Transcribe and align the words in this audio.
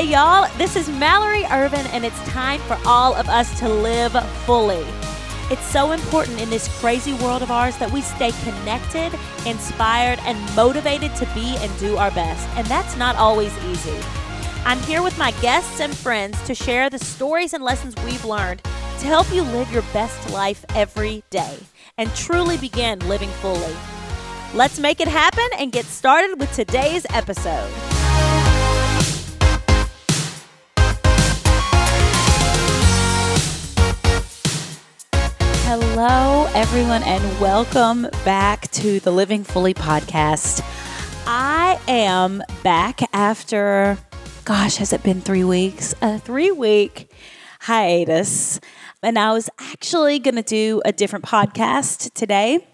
Hey, 0.00 0.12
y'all, 0.12 0.48
this 0.56 0.76
is 0.76 0.88
Mallory 0.88 1.44
Ervin, 1.44 1.86
and 1.88 2.06
it's 2.06 2.18
time 2.20 2.58
for 2.62 2.78
all 2.86 3.14
of 3.14 3.28
us 3.28 3.58
to 3.58 3.68
live 3.68 4.12
fully. 4.46 4.82
It's 5.50 5.66
so 5.66 5.92
important 5.92 6.40
in 6.40 6.48
this 6.48 6.68
crazy 6.80 7.12
world 7.12 7.42
of 7.42 7.50
ours 7.50 7.76
that 7.76 7.92
we 7.92 8.00
stay 8.00 8.32
connected, 8.42 9.12
inspired, 9.44 10.18
and 10.20 10.56
motivated 10.56 11.14
to 11.16 11.26
be 11.34 11.54
and 11.58 11.78
do 11.78 11.98
our 11.98 12.10
best. 12.12 12.48
And 12.56 12.66
that's 12.66 12.96
not 12.96 13.14
always 13.16 13.52
easy. 13.64 13.94
I'm 14.64 14.78
here 14.84 15.02
with 15.02 15.18
my 15.18 15.32
guests 15.42 15.80
and 15.80 15.94
friends 15.94 16.40
to 16.46 16.54
share 16.54 16.88
the 16.88 16.98
stories 16.98 17.52
and 17.52 17.62
lessons 17.62 17.94
we've 18.02 18.24
learned 18.24 18.62
to 19.00 19.06
help 19.06 19.30
you 19.30 19.42
live 19.42 19.70
your 19.70 19.84
best 19.92 20.30
life 20.30 20.64
every 20.74 21.22
day 21.28 21.58
and 21.98 22.10
truly 22.14 22.56
begin 22.56 23.00
living 23.00 23.28
fully. 23.42 23.76
Let's 24.54 24.78
make 24.78 25.02
it 25.02 25.08
happen 25.08 25.46
and 25.58 25.70
get 25.70 25.84
started 25.84 26.40
with 26.40 26.50
today's 26.54 27.04
episode. 27.10 27.89
Hello, 36.02 36.50
everyone, 36.54 37.02
and 37.02 37.40
welcome 37.42 38.08
back 38.24 38.70
to 38.70 39.00
the 39.00 39.10
Living 39.10 39.44
Fully 39.44 39.74
podcast. 39.74 40.64
I 41.26 41.78
am 41.88 42.42
back 42.62 43.02
after, 43.12 43.98
gosh, 44.46 44.76
has 44.76 44.94
it 44.94 45.02
been 45.02 45.20
three 45.20 45.44
weeks? 45.44 45.94
A 46.00 46.18
three 46.18 46.52
week 46.52 47.12
hiatus. 47.60 48.60
And 49.02 49.18
I 49.18 49.34
was 49.34 49.50
actually 49.58 50.20
going 50.20 50.36
to 50.36 50.42
do 50.42 50.80
a 50.86 50.92
different 50.92 51.26
podcast 51.26 52.14
today. 52.14 52.66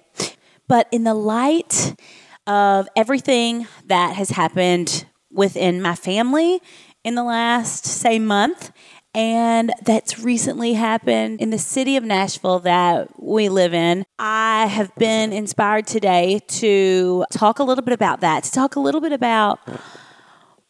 But 0.69 0.87
in 0.93 1.03
the 1.03 1.15
light 1.15 2.01
of 2.47 2.89
everything 2.95 3.67
that 3.87 4.15
has 4.15 4.31
happened 4.31 5.05
within 5.33 5.83
my 5.83 5.97
family 5.97 6.61
in 7.03 7.17
the 7.17 7.25
last, 7.25 7.87
say, 7.87 8.21
month, 8.21 8.71
and 9.17 9.73
that's 9.83 10.19
recently 10.19 10.75
happened 10.75 11.41
in 11.41 11.49
the 11.49 11.59
city 11.59 11.97
of 11.97 12.05
Nashville 12.05 12.59
that 12.61 13.09
we 13.19 13.49
live 13.49 13.73
in. 13.73 14.05
I 14.19 14.67
have 14.67 14.95
been 14.97 15.33
inspired 15.33 15.87
today 15.87 16.41
to 16.49 17.25
talk 17.33 17.59
a 17.59 17.65
little 17.65 17.83
bit 17.83 17.95
about 17.95 18.21
that, 18.21 18.45
to 18.45 18.53
talk 18.53 18.77
a 18.77 18.81
little 18.81 19.01
bit 19.01 19.13
about, 19.13 19.59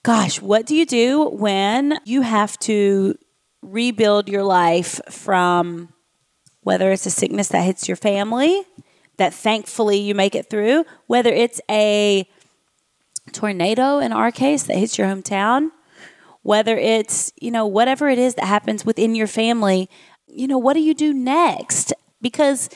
gosh, 0.05 0.41
what 0.41 0.65
do 0.65 0.77
you 0.77 0.87
do 0.87 1.29
when 1.29 1.99
you 2.05 2.23
have 2.23 2.57
to 2.61 3.19
rebuild 3.63 4.29
your 4.29 4.45
life 4.45 5.01
from 5.11 5.93
whether 6.63 6.93
it's 6.93 7.05
a 7.05 7.11
sickness 7.11 7.49
that 7.49 7.63
hits 7.63 7.89
your 7.89 7.97
family, 7.97 8.63
that 9.17 9.35
thankfully 9.35 9.99
you 9.99 10.15
make 10.15 10.37
it 10.37 10.49
through, 10.49 10.85
whether 11.09 11.31
it's 11.31 11.61
a 11.69 12.29
tornado 13.33 13.99
in 13.99 14.13
our 14.13 14.31
case 14.31 14.63
that 14.63 14.77
hits 14.77 14.97
your 14.99 15.09
hometown 15.09 15.71
whether 16.47 16.79
it's, 16.79 17.33
you 17.41 17.51
know, 17.51 17.67
whatever 17.67 18.09
it 18.09 18.21
is 18.21 18.37
that 18.37 18.45
happens 18.45 18.87
within 18.87 19.17
your 19.17 19.27
family, 19.27 19.91
you 20.29 20.47
know, 20.47 20.59
what 20.59 20.75
do 20.75 20.81
you 20.81 20.95
do 20.95 21.13
next? 21.13 21.93
Because 22.23 22.71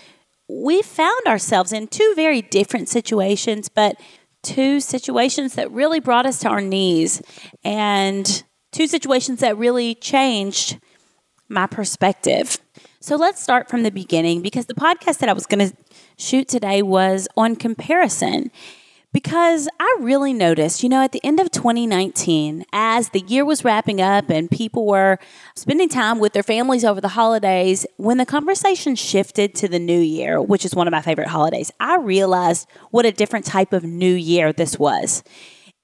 we 0.49 0.83
found 0.83 1.25
ourselves 1.29 1.73
in 1.73 1.87
two 1.87 2.13
very 2.17 2.43
different 2.43 2.89
situations, 2.89 3.69
but 3.69 3.95
two 4.43 4.81
situations 4.81 5.55
that 5.55 5.71
really 5.71 6.01
brought 6.01 6.27
us 6.27 6.41
to 6.41 6.49
our 6.49 6.61
knees 6.61 7.23
and 7.63 8.43
two 8.73 8.89
situations 8.89 9.39
that 9.39 9.57
really 9.57 9.95
changed 9.95 10.81
my 11.49 11.69
perspective. 11.69 12.59
So 12.99 13.15
let's 13.15 13.41
start 13.41 13.69
from 13.69 13.85
the 13.85 13.93
beginning 13.93 14.43
because 14.43 14.67
the 14.67 14.75
podcast 14.75 15.19
that 15.19 15.29
I 15.29 15.33
was 15.33 15.47
going 15.47 15.71
to 15.71 15.77
shoot 16.19 16.49
today 16.49 16.83
was 16.83 17.29
on 17.37 17.55
comparison 17.55 18.51
because 19.13 19.69
I 19.81 19.97
really 20.01 20.33
noticed, 20.33 20.83
you 20.83 20.89
know, 20.89 21.03
at 21.03 21.13
the 21.13 21.21
end 21.25 21.41
of 21.41 21.51
2019, 21.51 22.65
as 22.73 23.09
the 23.09 23.21
year 23.21 23.45
was 23.45 23.65
wrapping 23.65 24.01
up 24.01 24.31
and 24.31 24.51
people 24.51 24.87
were 24.87 25.19
spending 25.57 25.89
time 25.89 26.21
with 26.21 26.33
their 26.33 26.45
families 26.45 26.85
over 26.85 27.01
the 27.01 27.09
holidays, 27.09 27.87
when 27.97 28.19
the 28.19 28.27
conversation 28.27 28.95
shifted 28.95 29.55
to 29.57 29.69
the 29.69 29.81
new 29.81 29.99
year, 29.99 30.41
which 30.41 30.65
is 30.65 30.75
one 30.75 30.87
of 30.87 30.93
my 30.93 31.03
favorite 31.03 31.29
holidays, 31.29 31.73
I 31.81 31.97
realized 31.97 32.69
what 32.91 33.05
a 33.05 33.13
different 33.13 33.47
type 33.47 33.73
of 33.73 33.83
new 33.83 34.15
year 34.15 34.53
this 34.53 34.79
was. 34.79 35.25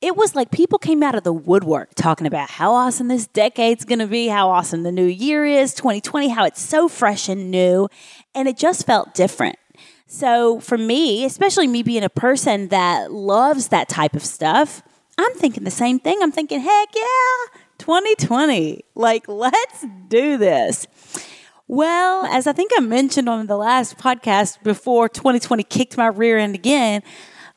It 0.03 0.15
was 0.15 0.37
like 0.37 0.51
people 0.51 0.79
came 0.79 1.03
out 1.03 1.15
of 1.15 1.25
the 1.25 1.33
woodwork 1.33 1.95
talking 1.95 2.27
about 2.27 2.51
how 2.51 2.75
awesome 2.75 3.09
this 3.09 3.27
decade's 3.27 3.85
to 3.85 4.07
be, 4.07 4.29
how 4.29 4.51
awesome 4.51 4.83
the 4.83 4.93
new 4.93 5.07
year 5.07 5.45
is, 5.45 5.73
2020, 5.75 6.29
how 6.29 6.45
it's 6.45 6.61
so 6.61 6.87
fresh 6.87 7.29
and 7.29 7.51
new. 7.51 7.89
And 8.35 8.47
it 8.47 8.59
just 8.59 8.87
felt 8.87 9.15
different. 9.15 9.57
So 10.07 10.61
for 10.61 10.79
me, 10.79 11.25
especially 11.25 11.67
me 11.67 11.83
being 11.83 12.05
a 12.05 12.09
person 12.09 12.69
that 12.69 13.13
loves 13.13 13.69
that 13.69 13.89
type 13.89 14.15
of 14.15 14.25
stuff, 14.25 14.83
I'm 15.19 15.35
thinking 15.35 15.65
the 15.65 15.71
same 15.71 15.99
thing. 15.99 16.19
I'm 16.23 16.33
thinking, 16.33 16.61
heck 16.61 16.89
yeah, 16.95 17.59
2020. 17.79 18.85
Like, 18.95 19.27
let's 19.29 19.85
do 20.09 20.37
this. 20.37 20.87
Well, 21.69 22.25
as 22.27 22.47
I 22.47 22.53
think 22.53 22.71
I 22.77 22.81
mentioned 22.81 23.29
on 23.29 23.47
the 23.49 23.57
last 23.57 23.99
podcast 23.99 24.63
before 24.63 25.09
2020 25.09 25.65
kicked 25.65 25.97
my 25.97 26.07
rear 26.07 26.39
end 26.39 26.55
again, 26.55 27.03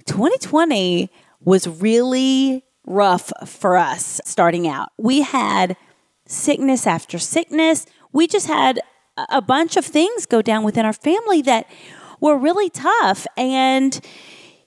2020 0.06 1.12
was 1.42 1.68
really 1.68 2.64
rough 2.86 3.32
for 3.46 3.78
us 3.78 4.20
starting 4.26 4.68
out. 4.68 4.90
We 4.98 5.22
had 5.22 5.78
sickness 6.26 6.88
after 6.88 7.20
sickness. 7.20 7.86
We 8.12 8.26
just 8.26 8.48
had 8.48 8.80
a 9.30 9.42
bunch 9.42 9.78
of 9.78 9.86
things 9.86 10.26
go 10.26 10.42
down 10.42 10.64
within 10.64 10.86
our 10.86 10.94
family 10.94 11.44
that 11.44 11.68
were 12.20 12.38
really 12.38 12.70
tough. 12.70 13.26
And, 13.38 14.00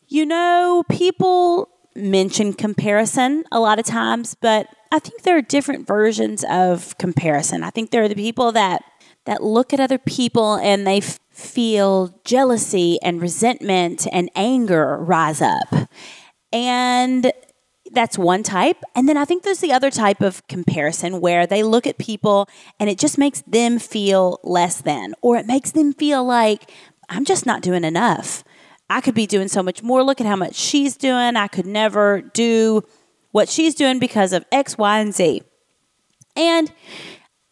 you 0.09 0.27
know, 0.27 0.85
people 0.91 1.69
mention 1.95 2.53
comparison 2.53 3.45
a 3.53 3.61
lot 3.61 3.79
of 3.79 3.85
times, 3.85 4.35
but 4.41 4.67
I 4.91 4.99
think 4.99 5.23
there 5.23 5.37
are 5.37 5.43
different 5.43 5.87
versions 5.87 6.45
of 6.51 6.97
comparison. 6.99 7.63
I 7.63 7.71
think 7.71 7.91
there 7.91 8.03
are 8.03 8.09
the 8.09 8.15
people 8.15 8.53
that 8.53 8.83
that 9.25 9.43
look 9.43 9.73
at 9.73 9.81
other 9.81 9.99
people 9.99 10.57
and 10.57 10.87
they 10.87 10.99
f- 10.99 11.21
feel 11.31 12.21
jealousy 12.25 12.99
and 13.03 13.23
resentment 13.23 14.07
and 14.11 14.29
anger 14.35 14.97
rise 14.99 15.41
up. 15.41 15.89
And 16.53 17.33
that's 17.93 18.19
one 18.19 18.43
type. 18.43 18.79
And 18.95 19.09
then 19.09 19.17
I 19.17 19.25
think 19.25 19.43
there's 19.43 19.61
the 19.61 19.73
other 19.73 19.91
type 19.91 20.21
of 20.23 20.47
comparison 20.49 21.21
where 21.21 21.47
they 21.47 21.63
look 21.63 21.87
at 21.87 21.99
people 21.99 22.49
and 22.81 22.91
it 22.91 22.99
just 22.99 23.17
makes 23.17 23.43
them 23.43 23.79
feel 23.79 24.41
less 24.43 24.81
than, 24.81 25.15
or 25.23 25.37
it 25.37 25.47
makes 25.47 25.71
them 25.71 25.93
feel 25.93 26.25
like 26.25 26.71
I'm 27.13 27.25
just 27.25 27.47
not 27.47 27.63
doing 27.63 27.85
enough. 27.85 28.43
I 28.89 29.01
could 29.01 29.15
be 29.15 29.27
doing 29.27 29.49
so 29.49 29.63
much 29.63 29.83
more. 29.83 30.03
Look 30.03 30.21
at 30.21 30.27
how 30.27 30.37
much 30.37 30.55
she's 30.55 30.97
doing. 30.97 31.37
I 31.37 31.49
could 31.49 31.67
never 31.67 32.21
do 32.21 32.83
what 33.31 33.49
she's 33.49 33.75
doing 33.75 33.99
because 33.99 34.33
of 34.33 34.45
X, 34.53 34.77
Y, 34.77 34.99
and 34.99 35.15
Z. 35.15 35.43
And 36.37 36.73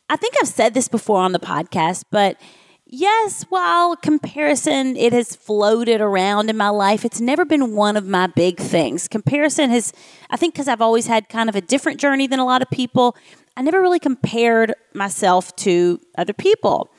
I 0.08 0.16
think 0.16 0.34
I've 0.40 0.48
said 0.48 0.74
this 0.74 0.88
before 0.88 1.20
on 1.20 1.32
the 1.32 1.38
podcast, 1.38 2.04
but 2.10 2.40
yes, 2.84 3.44
while 3.48 3.96
comparison 3.96 4.96
it 4.96 5.12
has 5.12 5.36
floated 5.36 6.00
around 6.00 6.50
in 6.50 6.56
my 6.56 6.68
life, 6.70 7.04
it's 7.04 7.20
never 7.20 7.44
been 7.44 7.74
one 7.74 7.96
of 7.96 8.06
my 8.06 8.26
big 8.26 8.58
things. 8.58 9.08
Comparison 9.08 9.70
has 9.70 9.92
I 10.28 10.36
think 10.36 10.54
cuz 10.54 10.68
I've 10.68 10.80
always 10.80 11.06
had 11.06 11.28
kind 11.28 11.48
of 11.48 11.56
a 11.56 11.60
different 11.60 12.00
journey 12.00 12.26
than 12.26 12.38
a 12.40 12.44
lot 12.44 12.62
of 12.62 12.70
people, 12.70 13.16
I 13.56 13.62
never 13.62 13.80
really 13.80 13.98
compared 13.98 14.74
myself 14.94 15.54
to 15.56 16.00
other 16.18 16.32
people. 16.32 16.90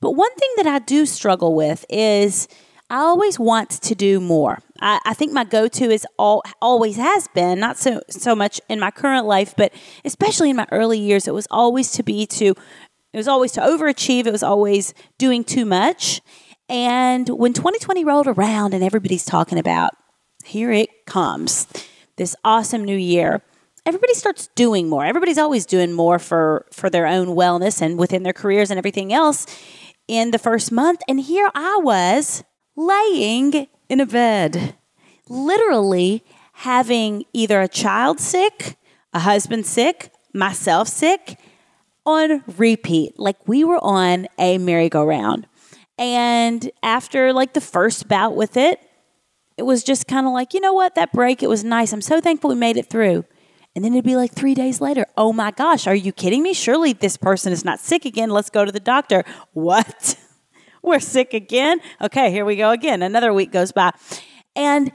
But 0.00 0.12
one 0.12 0.34
thing 0.36 0.50
that 0.56 0.66
I 0.66 0.78
do 0.78 1.06
struggle 1.06 1.54
with 1.54 1.84
is 1.88 2.48
I 2.90 2.98
always 2.98 3.38
want 3.38 3.70
to 3.70 3.94
do 3.94 4.20
more. 4.20 4.60
I, 4.80 5.00
I 5.04 5.14
think 5.14 5.32
my 5.32 5.44
go-to 5.44 5.90
is 5.90 6.06
all 6.18 6.42
always 6.62 6.96
has 6.96 7.28
been 7.28 7.58
not 7.60 7.76
so 7.76 8.00
so 8.08 8.34
much 8.34 8.60
in 8.68 8.80
my 8.80 8.90
current 8.90 9.26
life, 9.26 9.54
but 9.56 9.72
especially 10.04 10.50
in 10.50 10.56
my 10.56 10.66
early 10.70 10.98
years, 10.98 11.28
it 11.28 11.34
was 11.34 11.46
always 11.50 11.90
to 11.92 12.02
be 12.02 12.26
to 12.26 12.54
it 13.12 13.16
was 13.16 13.28
always 13.28 13.52
to 13.52 13.60
overachieve. 13.60 14.26
It 14.26 14.32
was 14.32 14.42
always 14.42 14.94
doing 15.18 15.44
too 15.44 15.64
much. 15.64 16.20
And 16.68 17.28
when 17.30 17.52
2020 17.52 18.04
rolled 18.04 18.26
around 18.26 18.74
and 18.74 18.84
everybody's 18.84 19.24
talking 19.24 19.58
about 19.58 19.92
here 20.44 20.70
it 20.70 21.06
comes, 21.06 21.66
this 22.16 22.36
awesome 22.44 22.84
new 22.84 22.96
year, 22.96 23.42
everybody 23.84 24.14
starts 24.14 24.48
doing 24.54 24.88
more. 24.88 25.04
Everybody's 25.04 25.38
always 25.38 25.66
doing 25.66 25.92
more 25.92 26.18
for 26.18 26.66
for 26.72 26.88
their 26.88 27.06
own 27.06 27.28
wellness 27.28 27.82
and 27.82 27.98
within 27.98 28.22
their 28.22 28.32
careers 28.32 28.70
and 28.70 28.78
everything 28.78 29.12
else 29.12 29.46
in 30.08 30.32
the 30.32 30.38
first 30.38 30.72
month. 30.72 31.00
And 31.06 31.20
here 31.20 31.50
I 31.54 31.78
was 31.82 32.42
laying 32.74 33.68
in 33.88 34.00
a 34.00 34.06
bed, 34.06 34.74
literally 35.28 36.24
having 36.54 37.24
either 37.32 37.60
a 37.60 37.68
child 37.68 38.18
sick, 38.18 38.76
a 39.12 39.20
husband 39.20 39.66
sick, 39.66 40.10
myself 40.34 40.88
sick 40.88 41.38
on 42.04 42.42
repeat. 42.56 43.18
Like 43.18 43.36
we 43.46 43.62
were 43.62 43.78
on 43.84 44.26
a 44.38 44.58
merry-go-round. 44.58 45.46
And 45.98 46.70
after 46.82 47.32
like 47.32 47.52
the 47.52 47.60
first 47.60 48.08
bout 48.08 48.34
with 48.34 48.56
it, 48.56 48.80
it 49.56 49.62
was 49.62 49.82
just 49.82 50.06
kind 50.06 50.26
of 50.26 50.32
like, 50.32 50.54
you 50.54 50.60
know 50.60 50.72
what, 50.72 50.94
that 50.94 51.12
break, 51.12 51.42
it 51.42 51.48
was 51.48 51.64
nice. 51.64 51.92
I'm 51.92 52.00
so 52.00 52.20
thankful 52.20 52.50
we 52.50 52.56
made 52.56 52.76
it 52.76 52.88
through. 52.88 53.24
And 53.78 53.84
then 53.84 53.92
it'd 53.92 54.04
be 54.04 54.16
like 54.16 54.32
three 54.32 54.56
days 54.56 54.80
later, 54.80 55.06
oh 55.16 55.32
my 55.32 55.52
gosh, 55.52 55.86
are 55.86 55.94
you 55.94 56.10
kidding 56.10 56.42
me? 56.42 56.52
Surely 56.52 56.92
this 56.92 57.16
person 57.16 57.52
is 57.52 57.64
not 57.64 57.78
sick 57.78 58.04
again. 58.04 58.28
Let's 58.28 58.50
go 58.50 58.64
to 58.64 58.72
the 58.72 58.80
doctor. 58.80 59.22
What? 59.52 60.16
We're 60.82 60.98
sick 60.98 61.32
again? 61.32 61.78
Okay, 62.00 62.32
here 62.32 62.44
we 62.44 62.56
go 62.56 62.72
again. 62.72 63.02
Another 63.02 63.32
week 63.32 63.52
goes 63.52 63.70
by. 63.70 63.92
And 64.56 64.90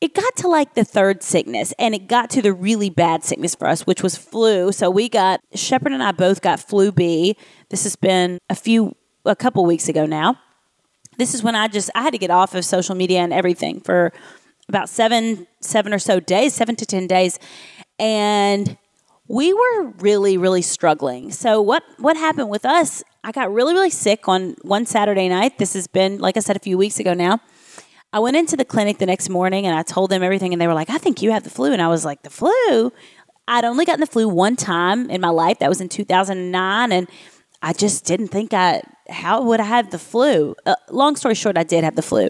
it 0.00 0.14
got 0.14 0.36
to 0.36 0.46
like 0.46 0.74
the 0.74 0.84
third 0.84 1.24
sickness 1.24 1.74
and 1.80 1.96
it 1.96 2.06
got 2.06 2.30
to 2.30 2.40
the 2.40 2.52
really 2.52 2.90
bad 2.90 3.24
sickness 3.24 3.56
for 3.56 3.66
us, 3.66 3.88
which 3.88 4.04
was 4.04 4.16
flu. 4.16 4.70
So 4.70 4.88
we 4.88 5.08
got, 5.08 5.40
Shepard 5.56 5.90
and 5.90 6.00
I 6.00 6.12
both 6.12 6.40
got 6.40 6.60
flu 6.60 6.92
B. 6.92 7.36
This 7.70 7.82
has 7.82 7.96
been 7.96 8.38
a 8.48 8.54
few, 8.54 8.94
a 9.24 9.34
couple 9.34 9.66
weeks 9.66 9.88
ago 9.88 10.06
now. 10.06 10.38
This 11.16 11.34
is 11.34 11.42
when 11.42 11.56
I 11.56 11.66
just, 11.66 11.90
I 11.96 12.02
had 12.02 12.12
to 12.12 12.18
get 12.18 12.30
off 12.30 12.54
of 12.54 12.64
social 12.64 12.94
media 12.94 13.18
and 13.18 13.32
everything 13.32 13.80
for 13.80 14.12
about 14.68 14.88
seven, 14.88 15.46
seven 15.60 15.92
or 15.92 15.98
so 15.98 16.20
days, 16.20 16.54
seven 16.54 16.76
to 16.76 16.86
10 16.86 17.06
days. 17.06 17.38
And 17.98 18.76
we 19.26 19.52
were 19.52 19.90
really, 19.98 20.36
really 20.36 20.62
struggling. 20.62 21.32
So 21.32 21.60
what, 21.60 21.82
what 21.98 22.16
happened 22.16 22.48
with 22.48 22.64
us, 22.64 23.02
I 23.24 23.32
got 23.32 23.52
really, 23.52 23.74
really 23.74 23.90
sick 23.90 24.28
on 24.28 24.56
one 24.62 24.86
Saturday 24.86 25.28
night. 25.28 25.58
This 25.58 25.74
has 25.74 25.86
been, 25.86 26.18
like 26.18 26.36
I 26.36 26.40
said, 26.40 26.56
a 26.56 26.60
few 26.60 26.78
weeks 26.78 26.98
ago 26.98 27.14
now 27.14 27.40
I 28.12 28.20
went 28.20 28.36
into 28.36 28.56
the 28.56 28.64
clinic 28.64 28.98
the 28.98 29.06
next 29.06 29.28
morning 29.28 29.66
and 29.66 29.76
I 29.76 29.82
told 29.82 30.10
them 30.10 30.22
everything, 30.22 30.52
and 30.52 30.60
they 30.60 30.66
were 30.66 30.74
like, 30.74 30.88
I 30.88 30.98
think 30.98 31.20
you 31.20 31.30
have 31.32 31.44
the 31.44 31.50
flu. 31.50 31.72
And 31.72 31.82
I 31.82 31.88
was 31.88 32.04
like, 32.04 32.22
The 32.22 32.30
flu? 32.30 32.92
I'd 33.46 33.64
only 33.64 33.84
gotten 33.84 34.00
the 34.00 34.06
flu 34.06 34.28
one 34.28 34.56
time 34.56 35.10
in 35.10 35.20
my 35.20 35.30
life. 35.30 35.58
That 35.58 35.68
was 35.68 35.80
in 35.80 35.88
2009. 35.88 36.92
And 36.92 37.08
I 37.62 37.72
just 37.72 38.04
didn't 38.04 38.28
think 38.28 38.52
I, 38.52 38.82
how 39.08 39.42
would 39.42 39.58
I 39.58 39.64
have 39.64 39.90
the 39.90 39.98
flu? 39.98 40.54
Uh, 40.66 40.74
long 40.90 41.16
story 41.16 41.34
short, 41.34 41.56
I 41.56 41.64
did 41.64 41.82
have 41.82 41.96
the 41.96 42.02
flu. 42.02 42.28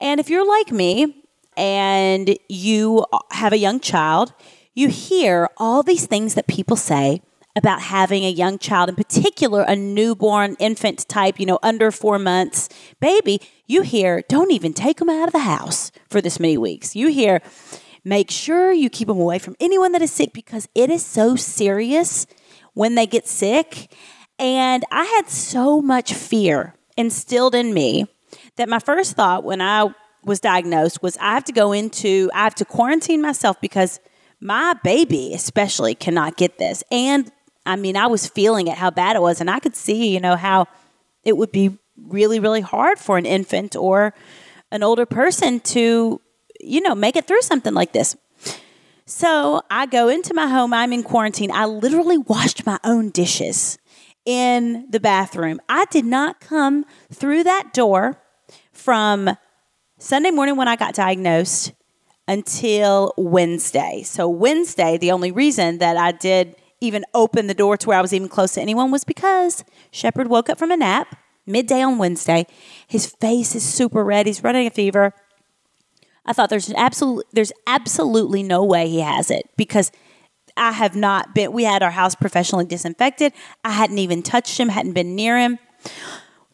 And 0.00 0.20
if 0.20 0.30
you're 0.30 0.46
like 0.46 0.70
me 0.70 1.24
and 1.56 2.38
you 2.48 3.04
have 3.32 3.52
a 3.52 3.58
young 3.58 3.80
child, 3.80 4.32
you 4.78 4.88
hear 4.88 5.48
all 5.56 5.82
these 5.82 6.06
things 6.06 6.34
that 6.34 6.46
people 6.46 6.76
say 6.76 7.20
about 7.56 7.82
having 7.82 8.22
a 8.22 8.30
young 8.30 8.58
child, 8.58 8.88
in 8.88 8.94
particular, 8.94 9.62
a 9.62 9.74
newborn 9.74 10.54
infant 10.60 11.08
type, 11.08 11.40
you 11.40 11.46
know, 11.46 11.58
under 11.64 11.90
four 11.90 12.16
months 12.16 12.68
baby, 13.00 13.40
you 13.66 13.82
hear, 13.82 14.22
don't 14.28 14.52
even 14.52 14.72
take 14.72 14.98
them 14.98 15.10
out 15.10 15.26
of 15.26 15.32
the 15.32 15.40
house 15.40 15.90
for 16.08 16.20
this 16.20 16.38
many 16.38 16.56
weeks. 16.56 16.94
You 16.94 17.08
hear, 17.08 17.42
make 18.04 18.30
sure 18.30 18.72
you 18.72 18.88
keep 18.88 19.08
them 19.08 19.18
away 19.18 19.40
from 19.40 19.56
anyone 19.58 19.90
that 19.92 20.02
is 20.02 20.12
sick 20.12 20.32
because 20.32 20.68
it 20.76 20.90
is 20.90 21.04
so 21.04 21.34
serious 21.34 22.28
when 22.74 22.94
they 22.94 23.06
get 23.06 23.26
sick. 23.26 23.92
And 24.38 24.84
I 24.92 25.04
had 25.04 25.28
so 25.28 25.82
much 25.82 26.14
fear 26.14 26.74
instilled 26.96 27.56
in 27.56 27.74
me 27.74 28.06
that 28.54 28.68
my 28.68 28.78
first 28.78 29.16
thought 29.16 29.42
when 29.42 29.60
I 29.60 29.92
was 30.24 30.38
diagnosed 30.38 31.02
was 31.02 31.16
I 31.18 31.34
have 31.34 31.44
to 31.44 31.52
go 31.52 31.72
into, 31.72 32.30
I 32.32 32.44
have 32.44 32.54
to 32.56 32.64
quarantine 32.64 33.20
myself 33.20 33.60
because 33.60 33.98
my 34.40 34.74
baby, 34.84 35.32
especially, 35.34 35.94
cannot 35.94 36.36
get 36.36 36.58
this. 36.58 36.84
And 36.90 37.30
I 37.66 37.76
mean, 37.76 37.96
I 37.96 38.06
was 38.06 38.26
feeling 38.26 38.68
it, 38.68 38.78
how 38.78 38.90
bad 38.90 39.16
it 39.16 39.22
was. 39.22 39.40
And 39.40 39.50
I 39.50 39.58
could 39.60 39.76
see, 39.76 40.12
you 40.12 40.20
know, 40.20 40.36
how 40.36 40.66
it 41.24 41.36
would 41.36 41.52
be 41.52 41.78
really, 41.96 42.40
really 42.40 42.60
hard 42.60 42.98
for 42.98 43.18
an 43.18 43.26
infant 43.26 43.76
or 43.76 44.14
an 44.70 44.82
older 44.82 45.06
person 45.06 45.60
to, 45.60 46.20
you 46.60 46.80
know, 46.80 46.94
make 46.94 47.16
it 47.16 47.26
through 47.26 47.42
something 47.42 47.74
like 47.74 47.92
this. 47.92 48.16
So 49.04 49.62
I 49.70 49.86
go 49.86 50.08
into 50.08 50.34
my 50.34 50.46
home, 50.48 50.72
I'm 50.72 50.92
in 50.92 51.02
quarantine. 51.02 51.50
I 51.50 51.64
literally 51.64 52.18
washed 52.18 52.66
my 52.66 52.78
own 52.84 53.10
dishes 53.10 53.78
in 54.24 54.86
the 54.90 55.00
bathroom. 55.00 55.60
I 55.68 55.86
did 55.86 56.04
not 56.04 56.40
come 56.40 56.84
through 57.10 57.44
that 57.44 57.72
door 57.72 58.22
from 58.72 59.30
Sunday 59.98 60.30
morning 60.30 60.56
when 60.56 60.68
I 60.68 60.76
got 60.76 60.94
diagnosed 60.94 61.72
until 62.28 63.14
Wednesday. 63.16 64.02
So, 64.04 64.28
Wednesday, 64.28 64.98
the 64.98 65.10
only 65.10 65.32
reason 65.32 65.78
that 65.78 65.96
I 65.96 66.12
did 66.12 66.54
even 66.80 67.04
open 67.14 67.48
the 67.48 67.54
door 67.54 67.76
to 67.76 67.88
where 67.88 67.98
I 67.98 68.02
was 68.02 68.12
even 68.12 68.28
close 68.28 68.52
to 68.52 68.60
anyone 68.60 68.90
was 68.90 69.02
because 69.02 69.64
Shepard 69.90 70.28
woke 70.28 70.48
up 70.48 70.58
from 70.58 70.70
a 70.70 70.76
nap 70.76 71.16
midday 71.46 71.82
on 71.82 71.98
Wednesday. 71.98 72.46
His 72.86 73.06
face 73.06 73.54
is 73.56 73.64
super 73.64 74.04
red. 74.04 74.26
He's 74.26 74.44
running 74.44 74.66
a 74.66 74.70
fever. 74.70 75.14
I 76.24 76.34
thought 76.34 76.50
there's 76.50 76.72
absolutely 76.74 77.24
there's 77.32 77.52
absolutely 77.66 78.42
no 78.42 78.62
way 78.62 78.88
he 78.88 79.00
has 79.00 79.30
it 79.30 79.48
because 79.56 79.90
I 80.58 80.72
have 80.72 80.94
not 80.94 81.34
been 81.34 81.52
we 81.52 81.64
had 81.64 81.82
our 81.82 81.90
house 81.90 82.14
professionally 82.14 82.66
disinfected. 82.66 83.32
I 83.64 83.70
hadn't 83.70 83.98
even 83.98 84.22
touched 84.22 84.60
him, 84.60 84.68
hadn't 84.68 84.92
been 84.92 85.16
near 85.16 85.38
him. 85.38 85.58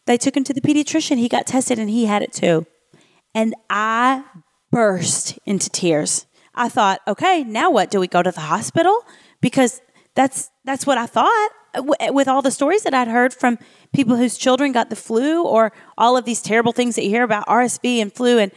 They 0.05 0.17
took 0.17 0.37
him 0.37 0.45
to 0.45 0.53
the 0.53 0.61
pediatrician. 0.61 1.17
He 1.17 1.27
got 1.27 1.45
tested 1.45 1.77
and 1.77 1.89
he 1.89 2.05
had 2.05 2.21
it 2.21 2.31
too. 2.31 2.65
And 3.33 3.53
I 3.69 4.23
burst 4.75 5.39
into 5.45 5.69
tears. 5.69 6.25
I 6.53 6.67
thought, 6.67 6.99
okay, 7.07 7.45
now 7.45 7.71
what? 7.71 7.89
Do 7.89 8.01
we 8.01 8.07
go 8.07 8.21
to 8.21 8.31
the 8.31 8.41
hospital? 8.41 9.05
Because 9.39 9.81
that's 10.15 10.51
that's 10.65 10.85
what 10.85 10.97
I 10.97 11.05
thought 11.05 11.49
with 12.11 12.27
all 12.27 12.41
the 12.41 12.51
stories 12.51 12.83
that 12.83 12.93
I'd 12.93 13.07
heard 13.07 13.33
from 13.33 13.57
people 13.93 14.17
whose 14.17 14.37
children 14.37 14.73
got 14.73 14.89
the 14.89 14.97
flu 14.97 15.45
or 15.45 15.71
all 15.97 16.17
of 16.17 16.25
these 16.25 16.41
terrible 16.41 16.73
things 16.73 16.95
that 16.95 17.05
you 17.05 17.09
hear 17.09 17.23
about 17.23 17.47
RSV 17.47 18.01
and 18.01 18.11
flu 18.11 18.37
and 18.37 18.51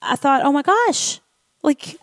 I 0.00 0.14
thought, 0.14 0.42
"Oh 0.44 0.52
my 0.52 0.62
gosh. 0.62 1.20
Like 1.64 1.98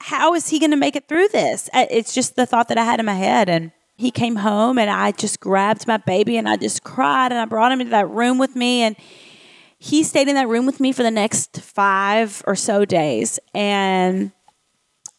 how 0.00 0.34
is 0.34 0.48
he 0.48 0.58
going 0.58 0.70
to 0.70 0.78
make 0.78 0.96
it 0.96 1.08
through 1.08 1.28
this?" 1.28 1.68
It's 1.74 2.14
just 2.14 2.36
the 2.36 2.46
thought 2.46 2.68
that 2.68 2.78
I 2.78 2.84
had 2.84 3.00
in 3.00 3.06
my 3.06 3.14
head 3.14 3.50
and 3.50 3.70
he 3.96 4.10
came 4.10 4.36
home 4.36 4.78
and 4.78 4.90
I 4.90 5.12
just 5.12 5.40
grabbed 5.40 5.86
my 5.86 5.98
baby 5.98 6.38
and 6.38 6.48
I 6.48 6.56
just 6.56 6.84
cried 6.84 7.32
and 7.32 7.38
I 7.40 7.44
brought 7.44 7.72
him 7.72 7.82
into 7.82 7.90
that 7.90 8.08
room 8.08 8.38
with 8.38 8.56
me 8.56 8.80
and 8.82 8.96
he 9.78 10.02
stayed 10.02 10.28
in 10.28 10.34
that 10.34 10.48
room 10.48 10.66
with 10.66 10.80
me 10.80 10.92
for 10.92 11.02
the 11.02 11.10
next 11.10 11.60
5 11.60 12.42
or 12.46 12.56
so 12.56 12.84
days 12.84 13.38
and 13.54 14.32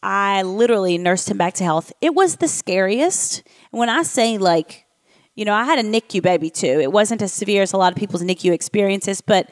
I 0.02 0.42
literally 0.42 0.98
nursed 0.98 1.30
him 1.30 1.36
back 1.36 1.54
to 1.54 1.64
health. 1.64 1.92
It 2.00 2.14
was 2.14 2.36
the 2.36 2.46
scariest. 2.46 3.42
When 3.72 3.88
I 3.88 4.04
say 4.04 4.38
like, 4.38 4.86
you 5.34 5.44
know, 5.44 5.52
I 5.52 5.64
had 5.64 5.78
a 5.78 5.82
NICU 5.82 6.22
baby 6.22 6.48
too. 6.48 6.80
It 6.80 6.92
wasn't 6.92 7.22
as 7.22 7.32
severe 7.32 7.62
as 7.62 7.72
a 7.72 7.76
lot 7.76 7.92
of 7.92 7.98
people's 7.98 8.22
NICU 8.22 8.52
experiences, 8.52 9.20
but 9.20 9.50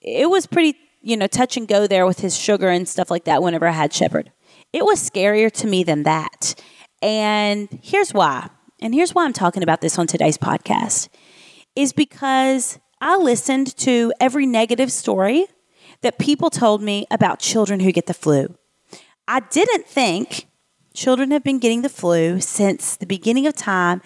it 0.00 0.28
was 0.28 0.46
pretty, 0.46 0.76
you 1.00 1.16
know, 1.16 1.26
touch 1.26 1.56
and 1.56 1.68
go 1.68 1.86
there 1.86 2.06
with 2.06 2.20
his 2.20 2.36
sugar 2.36 2.68
and 2.68 2.88
stuff 2.88 3.10
like 3.10 3.24
that 3.24 3.42
whenever 3.42 3.68
I 3.68 3.72
had 3.72 3.92
Shepard. 3.92 4.32
It 4.72 4.84
was 4.84 4.98
scarier 4.98 5.50
to 5.52 5.66
me 5.66 5.84
than 5.84 6.02
that. 6.02 6.60
And 7.00 7.68
here's 7.82 8.12
why. 8.12 8.50
And 8.80 8.92
here's 8.92 9.14
why 9.14 9.24
I'm 9.24 9.32
talking 9.32 9.62
about 9.62 9.80
this 9.80 9.98
on 9.98 10.06
today's 10.06 10.36
podcast 10.36 11.08
is 11.76 11.92
because 11.92 12.78
I 13.06 13.18
listened 13.18 13.76
to 13.76 14.14
every 14.18 14.46
negative 14.46 14.90
story 14.90 15.46
that 16.00 16.18
people 16.18 16.48
told 16.48 16.80
me 16.80 17.06
about 17.10 17.38
children 17.38 17.80
who 17.80 17.92
get 17.92 18.06
the 18.06 18.14
flu. 18.14 18.56
I 19.28 19.40
didn't 19.40 19.86
think 19.86 20.46
children 20.94 21.30
have 21.30 21.44
been 21.44 21.58
getting 21.58 21.82
the 21.82 21.90
flu 21.90 22.40
since 22.40 22.96
the 22.96 23.04
beginning 23.04 23.46
of 23.46 23.54
time, 23.54 24.00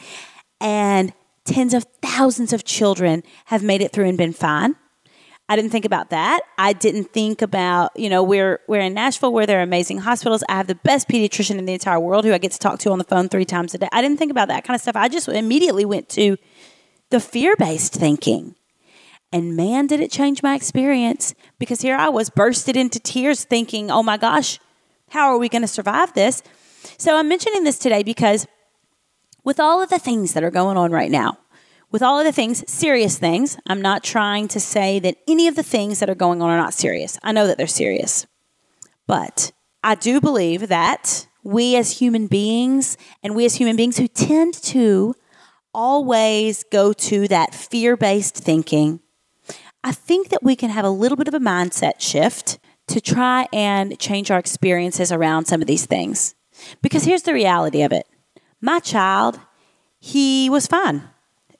and 0.61 1.13
tens 1.45 1.75
of 1.75 1.87
thousands 2.03 2.53
of 2.53 2.65
children 2.65 3.23
have 3.45 3.63
made 3.63 3.83
it 3.83 3.93
through 3.93 4.09
and 4.09 4.19
been 4.19 4.33
fine. 4.33 4.75
I 5.49 5.55
didn't 5.55 5.71
think 5.71 5.85
about 5.85 6.11
that. 6.11 6.41
I 6.59 6.73
didn't 6.73 7.13
think 7.13 7.41
about, 7.41 7.93
you 7.97 8.09
know, 8.09 8.25
we're 8.25 8.59
we're 8.67 8.81
in 8.81 8.95
Nashville 8.95 9.33
where 9.33 9.47
there 9.47 9.61
are 9.61 9.63
amazing 9.63 9.99
hospitals. 9.99 10.43
I 10.49 10.57
have 10.57 10.67
the 10.67 10.75
best 10.75 11.09
pediatrician 11.09 11.57
in 11.57 11.67
the 11.67 11.73
entire 11.73 12.01
world 12.01 12.25
who 12.25 12.33
I 12.33 12.39
get 12.39 12.51
to 12.51 12.59
talk 12.59 12.81
to 12.81 12.91
on 12.91 12.99
the 12.99 13.05
phone 13.05 13.29
three 13.29 13.45
times 13.45 13.75
a 13.75 13.79
day. 13.79 13.89
I 13.93 14.03
didn't 14.03 14.19
think 14.19 14.33
about 14.33 14.49
that 14.49 14.65
kind 14.65 14.75
of 14.75 14.81
stuff. 14.81 14.97
I 14.97 15.09
just 15.09 15.29
immediately 15.29 15.85
went 15.85 16.09
to 16.11 16.37
the 17.11 17.21
fear-based 17.21 17.95
thinking. 17.95 18.57
And 19.33 19.57
man, 19.57 19.87
did 19.87 20.01
it 20.01 20.11
change 20.11 20.43
my 20.43 20.55
experience 20.55 21.35
because 21.59 21.83
here 21.83 21.97
I 21.97 22.09
was 22.09 22.31
bursted 22.31 22.77
into 22.77 22.99
tears 22.99 23.45
thinking, 23.45 23.91
"Oh 23.91 24.03
my 24.03 24.17
gosh, 24.17 24.59
how 25.11 25.29
are 25.29 25.39
we 25.39 25.49
going 25.49 25.63
to 25.63 25.69
survive 25.69 26.15
this? 26.15 26.43
So 26.97 27.17
I'm 27.17 27.29
mentioning 27.29 27.65
this 27.65 27.79
today 27.79 28.03
because 28.03 28.47
with 29.45 29.61
all 29.61 29.83
of 29.83 29.91
the 29.91 29.99
things 29.99 30.33
that 30.33 30.45
are 30.45 30.51
going 30.51 30.77
on 30.77 30.93
right 30.93 31.11
now, 31.11 31.39
with 31.91 32.03
all 32.03 32.19
of 32.19 32.27
the 32.27 32.33
things, 32.33 32.71
serious 32.71 33.19
things, 33.19 33.57
I'm 33.67 33.81
not 33.81 34.03
trying 34.03 34.49
to 34.49 34.61
say 34.61 34.99
that 35.01 35.17
any 35.27 35.47
of 35.49 35.57
the 35.57 35.63
things 35.63 36.01
that 36.01 36.11
are 36.11 36.15
going 36.15 36.43
on 36.43 36.51
are 36.51 36.59
not 36.59 36.75
serious. 36.75 37.19
I 37.23 37.33
know 37.33 37.47
that 37.47 37.57
they're 37.57 37.67
serious. 37.67 38.27
But 39.07 39.53
I 39.83 39.95
do 39.95 40.21
believe 40.21 40.69
that 40.69 41.27
we 41.43 41.77
as 41.77 41.99
human 41.99 42.27
beings, 42.27 42.99
and 43.23 43.35
we 43.35 43.47
as 43.47 43.55
human 43.55 43.77
beings 43.77 43.97
who 43.97 44.07
tend 44.07 44.55
to 44.55 45.15
always 45.73 46.65
go 46.65 46.93
to 46.93 47.27
that 47.29 47.55
fear 47.55 47.97
based 47.97 48.37
thinking, 48.37 49.01
I 49.89 49.93
think 49.93 50.29
that 50.29 50.43
we 50.43 50.55
can 50.55 50.69
have 50.69 50.85
a 50.85 50.91
little 50.91 51.17
bit 51.17 51.29
of 51.29 51.35
a 51.35 51.41
mindset 51.41 51.99
shift 51.99 52.59
to 52.89 53.01
try 53.01 53.49
and 53.55 53.99
change 53.99 54.31
our 54.31 54.39
experiences 54.39 55.11
around 55.11 55.47
some 55.47 55.63
of 55.63 55.67
these 55.67 55.87
things. 55.87 56.35
Because 56.83 57.05
here's 57.05 57.23
the 57.23 57.33
reality 57.33 57.81
of 57.81 57.91
it 57.91 58.07
my 58.61 58.81
child, 58.81 59.41
he 59.99 60.51
was 60.51 60.67
fine. 60.67 61.05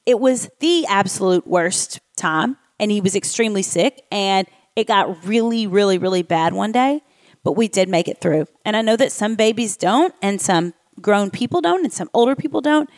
It 0.05 0.19
was 0.19 0.47
the 0.59 0.85
absolute 0.85 1.47
worst 1.47 2.01
time, 2.17 2.57
and 2.79 2.91
he 2.91 3.01
was 3.01 3.15
extremely 3.15 3.63
sick, 3.63 4.05
and 4.11 4.45
it 4.75 4.85
got 4.85 5.25
really, 5.25 5.65
really, 5.65 5.97
really 5.97 6.21
bad 6.21 6.53
one 6.53 6.71
day, 6.71 7.01
but 7.43 7.53
we 7.53 7.67
did 7.67 7.89
make 7.89 8.07
it 8.07 8.21
through. 8.21 8.45
And 8.63 8.77
I 8.77 8.83
know 8.83 8.95
that 8.95 9.11
some 9.11 9.37
babies 9.37 9.75
don't, 9.75 10.13
and 10.21 10.39
some 10.39 10.75
grown 11.01 11.31
people 11.31 11.61
don't, 11.61 11.83
and 11.83 11.91
some 11.91 12.11
older 12.13 12.35
people 12.35 12.61
don't. 12.61 12.91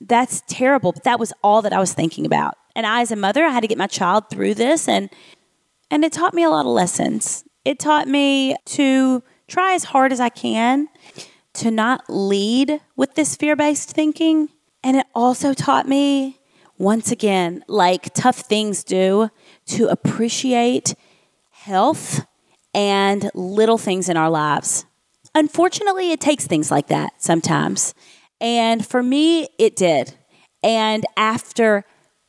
That's 0.00 0.42
terrible, 0.48 0.90
but 0.90 1.04
that 1.04 1.20
was 1.20 1.32
all 1.44 1.62
that 1.62 1.72
I 1.72 1.78
was 1.78 1.92
thinking 1.92 2.26
about. 2.26 2.56
And 2.74 2.86
I, 2.86 3.02
as 3.02 3.10
a 3.10 3.16
mother, 3.16 3.44
I 3.44 3.50
had 3.50 3.60
to 3.60 3.68
get 3.68 3.78
my 3.78 3.86
child 3.86 4.30
through 4.30 4.54
this, 4.54 4.88
and 4.88 5.10
and 5.90 6.04
it 6.04 6.12
taught 6.12 6.34
me 6.34 6.42
a 6.42 6.50
lot 6.50 6.66
of 6.66 6.72
lessons. 6.72 7.44
It 7.64 7.78
taught 7.78 8.08
me 8.08 8.56
to 8.66 9.22
try 9.46 9.74
as 9.74 9.84
hard 9.84 10.12
as 10.12 10.20
I 10.20 10.28
can 10.28 10.88
to 11.54 11.70
not 11.70 12.04
lead 12.08 12.80
with 12.96 13.14
this 13.14 13.36
fear 13.36 13.56
based 13.56 13.90
thinking. 13.90 14.48
And 14.82 14.96
it 14.96 15.06
also 15.14 15.54
taught 15.54 15.88
me, 15.88 16.40
once 16.76 17.10
again, 17.10 17.64
like 17.68 18.12
tough 18.12 18.40
things 18.40 18.84
do, 18.84 19.30
to 19.66 19.86
appreciate 19.86 20.94
health 21.50 22.26
and 22.74 23.30
little 23.34 23.78
things 23.78 24.08
in 24.08 24.16
our 24.16 24.28
lives. 24.28 24.84
Unfortunately, 25.34 26.12
it 26.12 26.20
takes 26.20 26.46
things 26.46 26.70
like 26.70 26.88
that 26.88 27.22
sometimes. 27.22 27.94
And 28.40 28.84
for 28.84 29.02
me, 29.02 29.48
it 29.58 29.76
did. 29.76 30.14
And 30.62 31.04
after 31.16 31.84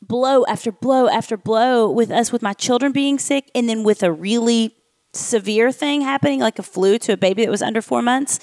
blow 0.08 0.46
after 0.46 0.72
blow 0.72 1.08
after 1.08 1.38
blow 1.38 1.90
with 1.90 2.12
us 2.12 2.32
with 2.32 2.42
my 2.42 2.54
children 2.54 2.92
being 2.92 3.20
sick 3.20 3.50
and 3.56 3.68
then 3.68 3.84
with 3.84 4.04
a 4.04 4.12
really 4.12 4.76
severe 5.14 5.72
thing 5.72 6.02
happening 6.02 6.40
like 6.40 6.60
a 6.60 6.64
flu 6.64 6.98
to 6.98 7.14
a 7.14 7.18
baby 7.18 7.44
that 7.44 7.52
was 7.52 7.62
under 7.62 7.82
4 7.82 8.02
months 8.02 8.40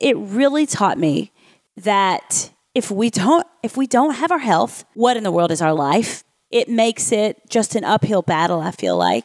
it 0.00 0.16
really 0.16 0.66
taught 0.66 0.98
me 0.98 1.30
that 1.76 2.50
if 2.74 2.90
we 2.90 3.10
don't 3.10 3.46
if 3.62 3.76
we 3.76 3.86
don't 3.86 4.14
have 4.14 4.32
our 4.32 4.38
health 4.38 4.84
what 4.94 5.16
in 5.16 5.22
the 5.22 5.30
world 5.30 5.50
is 5.50 5.62
our 5.62 5.74
life? 5.74 6.24
It 6.50 6.68
makes 6.68 7.12
it 7.12 7.38
just 7.48 7.76
an 7.76 7.84
uphill 7.84 8.22
battle 8.22 8.60
i 8.60 8.72
feel 8.72 8.96
like. 8.96 9.24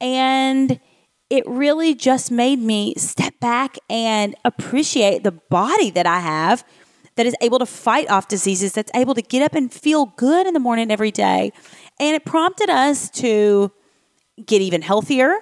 And 0.00 0.80
it 1.30 1.46
really 1.46 1.94
just 1.94 2.30
made 2.30 2.58
me 2.58 2.94
step 2.96 3.38
back 3.40 3.76
and 3.88 4.34
appreciate 4.44 5.22
the 5.22 5.32
body 5.32 5.90
that 5.90 6.06
i 6.06 6.18
have 6.20 6.64
that 7.16 7.26
is 7.26 7.34
able 7.40 7.58
to 7.58 7.66
fight 7.66 8.10
off 8.10 8.28
diseases, 8.28 8.72
that's 8.72 8.90
able 8.94 9.14
to 9.14 9.22
get 9.22 9.42
up 9.42 9.54
and 9.54 9.72
feel 9.72 10.06
good 10.16 10.46
in 10.46 10.54
the 10.54 10.60
morning 10.60 10.90
every 10.90 11.10
day. 11.10 11.52
And 12.00 12.14
it 12.14 12.24
prompted 12.24 12.70
us 12.70 13.08
to 13.10 13.70
get 14.44 14.60
even 14.60 14.82
healthier. 14.82 15.34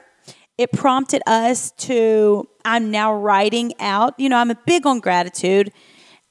It 0.58 0.70
prompted 0.72 1.22
us 1.26 1.70
to, 1.78 2.48
I'm 2.64 2.90
now 2.90 3.14
writing 3.14 3.72
out, 3.80 4.18
you 4.18 4.28
know, 4.28 4.36
I'm 4.36 4.50
a 4.50 4.58
big 4.66 4.86
on 4.86 5.00
gratitude. 5.00 5.72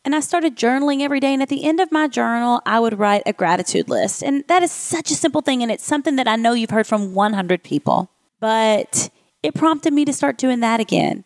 And 0.03 0.15
I 0.15 0.19
started 0.19 0.55
journaling 0.55 1.01
every 1.01 1.19
day. 1.19 1.33
And 1.33 1.41
at 1.41 1.49
the 1.49 1.63
end 1.63 1.79
of 1.79 1.91
my 1.91 2.07
journal, 2.07 2.61
I 2.65 2.79
would 2.79 2.97
write 2.97 3.23
a 3.25 3.33
gratitude 3.33 3.89
list. 3.89 4.23
And 4.23 4.43
that 4.47 4.63
is 4.63 4.71
such 4.71 5.11
a 5.11 5.15
simple 5.15 5.41
thing. 5.41 5.61
And 5.61 5.71
it's 5.71 5.85
something 5.85 6.15
that 6.15 6.27
I 6.27 6.35
know 6.35 6.53
you've 6.53 6.71
heard 6.71 6.87
from 6.87 7.13
100 7.13 7.63
people. 7.63 8.09
But 8.39 9.09
it 9.43 9.53
prompted 9.53 9.93
me 9.93 10.05
to 10.05 10.13
start 10.13 10.37
doing 10.37 10.59
that 10.61 10.79
again. 10.79 11.23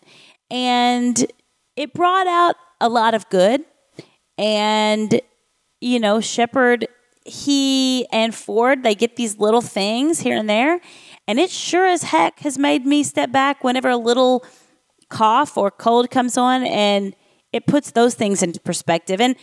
And 0.51 1.25
it 1.75 1.93
brought 1.93 2.27
out 2.27 2.55
a 2.81 2.89
lot 2.89 3.13
of 3.13 3.29
good. 3.29 3.63
And, 4.37 5.21
you 5.81 5.99
know, 5.99 6.19
Shepard, 6.19 6.87
he 7.25 8.07
and 8.11 8.33
Ford, 8.33 8.83
they 8.83 8.95
get 8.95 9.15
these 9.15 9.39
little 9.39 9.61
things 9.61 10.19
here 10.19 10.37
and 10.37 10.49
there. 10.49 10.79
And 11.27 11.39
it 11.39 11.49
sure 11.49 11.87
as 11.87 12.03
heck 12.03 12.39
has 12.39 12.57
made 12.57 12.85
me 12.85 13.03
step 13.03 13.31
back 13.31 13.63
whenever 13.63 13.89
a 13.89 13.97
little 13.97 14.45
cough 15.09 15.57
or 15.57 15.71
cold 15.71 16.11
comes 16.11 16.37
on 16.37 16.63
and 16.63 17.15
it 17.51 17.65
puts 17.67 17.91
those 17.91 18.15
things 18.15 18.43
into 18.43 18.59
perspective. 18.59 19.21
And 19.21 19.35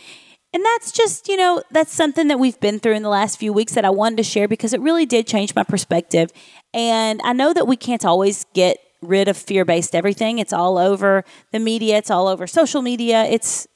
and 0.55 0.63
that's 0.63 0.91
just, 0.91 1.27
you 1.27 1.35
know, 1.35 1.63
that's 1.71 1.91
something 1.91 2.27
that 2.27 2.37
we've 2.37 2.59
been 2.59 2.79
through 2.79 2.93
in 2.93 3.01
the 3.01 3.09
last 3.09 3.39
few 3.39 3.51
weeks 3.51 3.73
that 3.73 3.85
I 3.85 3.89
wanted 3.89 4.17
to 4.17 4.23
share 4.23 4.47
because 4.47 4.71
it 4.71 4.81
really 4.81 5.07
did 5.07 5.25
change 5.25 5.55
my 5.55 5.63
perspective. 5.63 6.29
And 6.75 7.19
I 7.23 7.33
know 7.33 7.53
that 7.53 7.65
we 7.65 7.75
can't 7.75 8.05
always 8.05 8.45
get 8.53 8.77
rid 9.01 9.27
of 9.27 9.35
fear 9.35 9.65
based 9.65 9.95
everything. 9.95 10.37
It's 10.37 10.53
all 10.53 10.77
over 10.77 11.23
the 11.51 11.57
media, 11.59 11.97
it's 11.97 12.11
all 12.11 12.27
over 12.27 12.45
social 12.45 12.83
media. 12.83 13.23
It's 13.23 13.67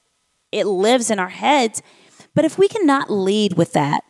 it 0.52 0.66
lives 0.66 1.12
in 1.12 1.20
our 1.20 1.30
heads. 1.30 1.82
But 2.34 2.46
if 2.46 2.58
we 2.58 2.68
cannot 2.68 3.10
lead 3.10 3.54
with 3.54 3.74
that, 3.74 4.04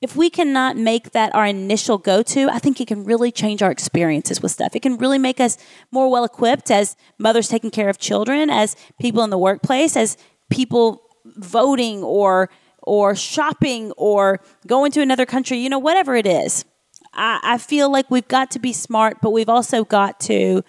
if 0.00 0.16
we 0.16 0.30
cannot 0.30 0.76
make 0.76 1.10
that 1.10 1.34
our 1.34 1.44
initial 1.44 1.98
go 1.98 2.22
to, 2.22 2.48
I 2.48 2.58
think 2.58 2.80
it 2.80 2.88
can 2.88 3.04
really 3.04 3.30
change 3.30 3.62
our 3.62 3.70
experiences 3.70 4.40
with 4.40 4.52
stuff. 4.52 4.74
It 4.74 4.80
can 4.80 4.96
really 4.96 5.18
make 5.18 5.40
us 5.40 5.58
more 5.90 6.10
well 6.10 6.24
equipped 6.24 6.70
as 6.70 6.96
mothers 7.18 7.48
taking 7.48 7.70
care 7.70 7.90
of 7.90 7.98
children, 7.98 8.48
as 8.48 8.76
people 8.98 9.22
in 9.22 9.30
the 9.30 9.38
workplace, 9.38 9.96
as 9.96 10.16
people 10.48 11.02
voting 11.24 12.02
or 12.02 12.48
or 12.82 13.14
shopping 13.14 13.92
or 13.98 14.40
going 14.66 14.90
to 14.92 15.02
another 15.02 15.26
country, 15.26 15.58
you 15.58 15.68
know, 15.68 15.78
whatever 15.78 16.16
it 16.16 16.26
is. 16.26 16.64
I, 17.12 17.40
I 17.42 17.58
feel 17.58 17.92
like 17.92 18.10
we've 18.10 18.26
got 18.26 18.50
to 18.52 18.58
be 18.58 18.72
smart, 18.72 19.18
but 19.20 19.32
we've 19.32 19.50
also 19.50 19.84
got 19.84 20.18
to 20.20 20.64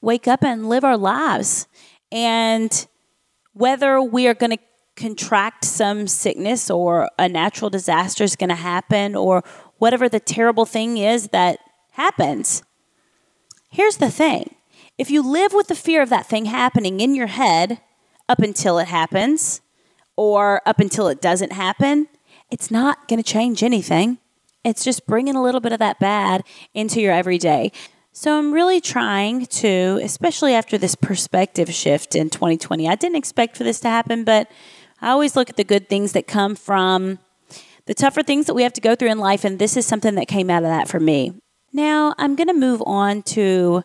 wake 0.00 0.26
up 0.26 0.42
and 0.42 0.68
live 0.70 0.82
our 0.82 0.96
lives. 0.96 1.66
And 2.10 2.86
whether 3.52 4.00
we 4.00 4.26
are 4.26 4.34
going 4.34 4.52
to 4.52 4.58
contract 4.96 5.64
some 5.64 6.06
sickness 6.06 6.70
or 6.70 7.08
a 7.18 7.28
natural 7.28 7.70
disaster 7.70 8.24
is 8.24 8.36
going 8.36 8.50
to 8.50 8.54
happen 8.54 9.14
or 9.14 9.42
whatever 9.78 10.08
the 10.08 10.20
terrible 10.20 10.66
thing 10.66 10.98
is 10.98 11.28
that 11.28 11.58
happens. 11.92 12.62
Here's 13.70 13.96
the 13.96 14.10
thing 14.10 14.54
if 14.98 15.10
you 15.10 15.22
live 15.22 15.52
with 15.52 15.68
the 15.68 15.74
fear 15.74 16.02
of 16.02 16.10
that 16.10 16.26
thing 16.26 16.44
happening 16.44 17.00
in 17.00 17.14
your 17.14 17.28
head 17.28 17.80
up 18.28 18.40
until 18.40 18.78
it 18.78 18.88
happens 18.88 19.60
or 20.16 20.60
up 20.66 20.78
until 20.78 21.08
it 21.08 21.22
doesn't 21.22 21.52
happen, 21.52 22.08
it's 22.50 22.70
not 22.70 23.08
going 23.08 23.22
to 23.22 23.28
change 23.28 23.62
anything. 23.62 24.18
It's 24.64 24.84
just 24.84 25.06
bringing 25.06 25.34
a 25.34 25.42
little 25.42 25.60
bit 25.60 25.72
of 25.72 25.78
that 25.80 25.98
bad 25.98 26.44
into 26.74 27.00
your 27.00 27.12
everyday. 27.12 27.72
So 28.14 28.38
I'm 28.38 28.52
really 28.52 28.82
trying 28.82 29.46
to, 29.46 29.98
especially 30.02 30.52
after 30.54 30.76
this 30.76 30.94
perspective 30.94 31.72
shift 31.72 32.14
in 32.14 32.28
2020. 32.28 32.86
I 32.86 32.94
didn't 32.94 33.16
expect 33.16 33.56
for 33.56 33.64
this 33.64 33.80
to 33.80 33.88
happen, 33.88 34.22
but 34.22 34.50
I 35.00 35.08
always 35.08 35.34
look 35.34 35.48
at 35.48 35.56
the 35.56 35.64
good 35.64 35.88
things 35.88 36.12
that 36.12 36.26
come 36.26 36.54
from 36.54 37.18
the 37.86 37.94
tougher 37.94 38.22
things 38.22 38.46
that 38.46 38.54
we 38.54 38.64
have 38.64 38.74
to 38.74 38.82
go 38.82 38.94
through 38.94 39.10
in 39.10 39.18
life, 39.18 39.44
and 39.44 39.58
this 39.58 39.78
is 39.78 39.86
something 39.86 40.14
that 40.16 40.28
came 40.28 40.50
out 40.50 40.62
of 40.62 40.68
that 40.68 40.88
for 40.88 41.00
me. 41.00 41.40
Now 41.72 42.14
I'm 42.18 42.36
going 42.36 42.48
to 42.48 42.54
move 42.54 42.82
on 42.84 43.22
to 43.22 43.82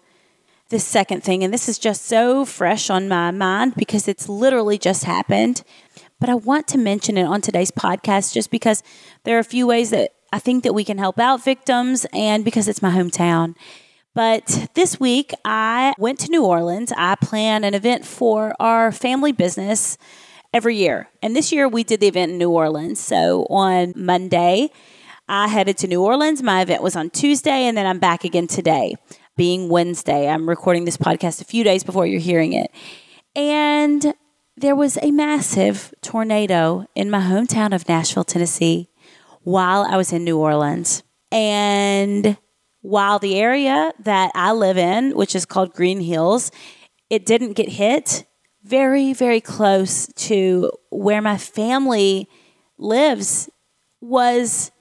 the 0.70 0.78
second 0.78 1.24
thing, 1.24 1.42
and 1.42 1.54
this 1.54 1.70
is 1.70 1.80
just 1.80 2.06
so 2.06 2.44
fresh 2.44 2.90
on 2.90 3.08
my 3.08 3.32
mind 3.32 3.76
because 3.76 4.10
it's 4.10 4.28
literally 4.28 4.78
just 4.78 5.06
happened. 5.06 5.64
But 6.20 6.30
I 6.30 6.36
want 6.36 6.68
to 6.70 6.78
mention 6.78 7.18
it 7.18 7.24
on 7.24 7.40
today's 7.40 7.72
podcast 7.72 8.34
just 8.34 8.52
because 8.52 8.84
there 9.24 9.38
are 9.38 9.40
a 9.40 9.46
few 9.46 9.66
ways 9.66 9.92
that 9.92 10.12
I 10.34 10.40
think 10.40 10.66
that 10.66 10.74
we 10.74 10.84
can 10.84 10.98
help 10.98 11.18
out 11.18 11.46
victims 11.46 12.06
and 12.12 12.44
because 12.44 12.68
it's 12.68 12.82
my 12.82 12.92
hometown. 12.92 13.56
But 14.18 14.70
this 14.74 15.00
week, 15.00 15.32
I 15.46 15.94
went 16.00 16.18
to 16.22 16.32
New 16.32 16.44
Orleans. 16.44 16.92
I 16.98 17.14
plan 17.22 17.64
an 17.64 17.76
event 17.76 18.04
for 18.04 18.56
our 18.60 18.92
family 18.92 19.32
business 19.32 19.96
every 20.52 20.76
year. 20.76 21.08
And 21.22 21.36
this 21.36 21.52
year, 21.52 21.70
we 21.70 21.84
did 21.84 22.00
the 22.00 22.08
event 22.08 22.32
in 22.32 22.40
New 22.40 22.50
Orleans. 22.50 23.00
So 23.00 23.46
on 23.52 23.94
Monday, 23.96 24.72
I 25.30 25.48
headed 25.48 25.78
to 25.78 25.88
New 25.88 26.02
Orleans. 26.02 26.42
My 26.42 26.64
event 26.64 26.82
was 26.82 26.96
on 26.96 27.12
Tuesday, 27.12 27.68
and 27.68 27.78
then 27.78 27.86
I'm 27.86 28.00
back 28.00 28.24
again 28.24 28.48
today, 28.48 28.96
being 29.36 29.70
Wednesday. 29.70 30.28
I'm 30.28 30.50
recording 30.50 30.86
this 30.86 30.98
podcast 30.98 31.40
a 31.40 31.46
few 31.46 31.64
days 31.64 31.84
before 31.84 32.08
you're 32.08 32.20
hearing 32.20 32.54
it. 32.54 32.72
And 33.36 34.16
there 34.56 34.76
was 34.76 34.98
a 35.04 35.12
massive 35.12 35.94
tornado 36.02 36.88
in 36.96 37.12
my 37.12 37.22
hometown 37.22 37.72
of 37.72 37.88
Nashville, 37.88 38.24
Tennessee, 38.24 38.90
while 39.44 39.86
I 39.88 39.96
was 39.96 40.12
in 40.12 40.24
New 40.24 40.40
Orleans. 40.40 41.04
And 41.32 42.36
while 42.88 43.20
the 43.20 43.38
area 43.38 43.92
that 44.00 44.32
I 44.34 44.54
live 44.54 44.78
in, 44.78 45.14
which 45.14 45.36
is 45.36 45.44
called 45.44 45.74
Green 45.74 46.00
Hills, 46.00 46.52
it 47.10 47.26
didn't 47.26 47.52
get 47.52 47.68
hit, 47.68 48.24
very, 48.64 49.12
very 49.12 49.42
close 49.42 50.08
to 50.14 50.72
where 50.90 51.22
my 51.22 51.38
family 51.38 52.30
lives 52.78 53.50
was 54.00 54.72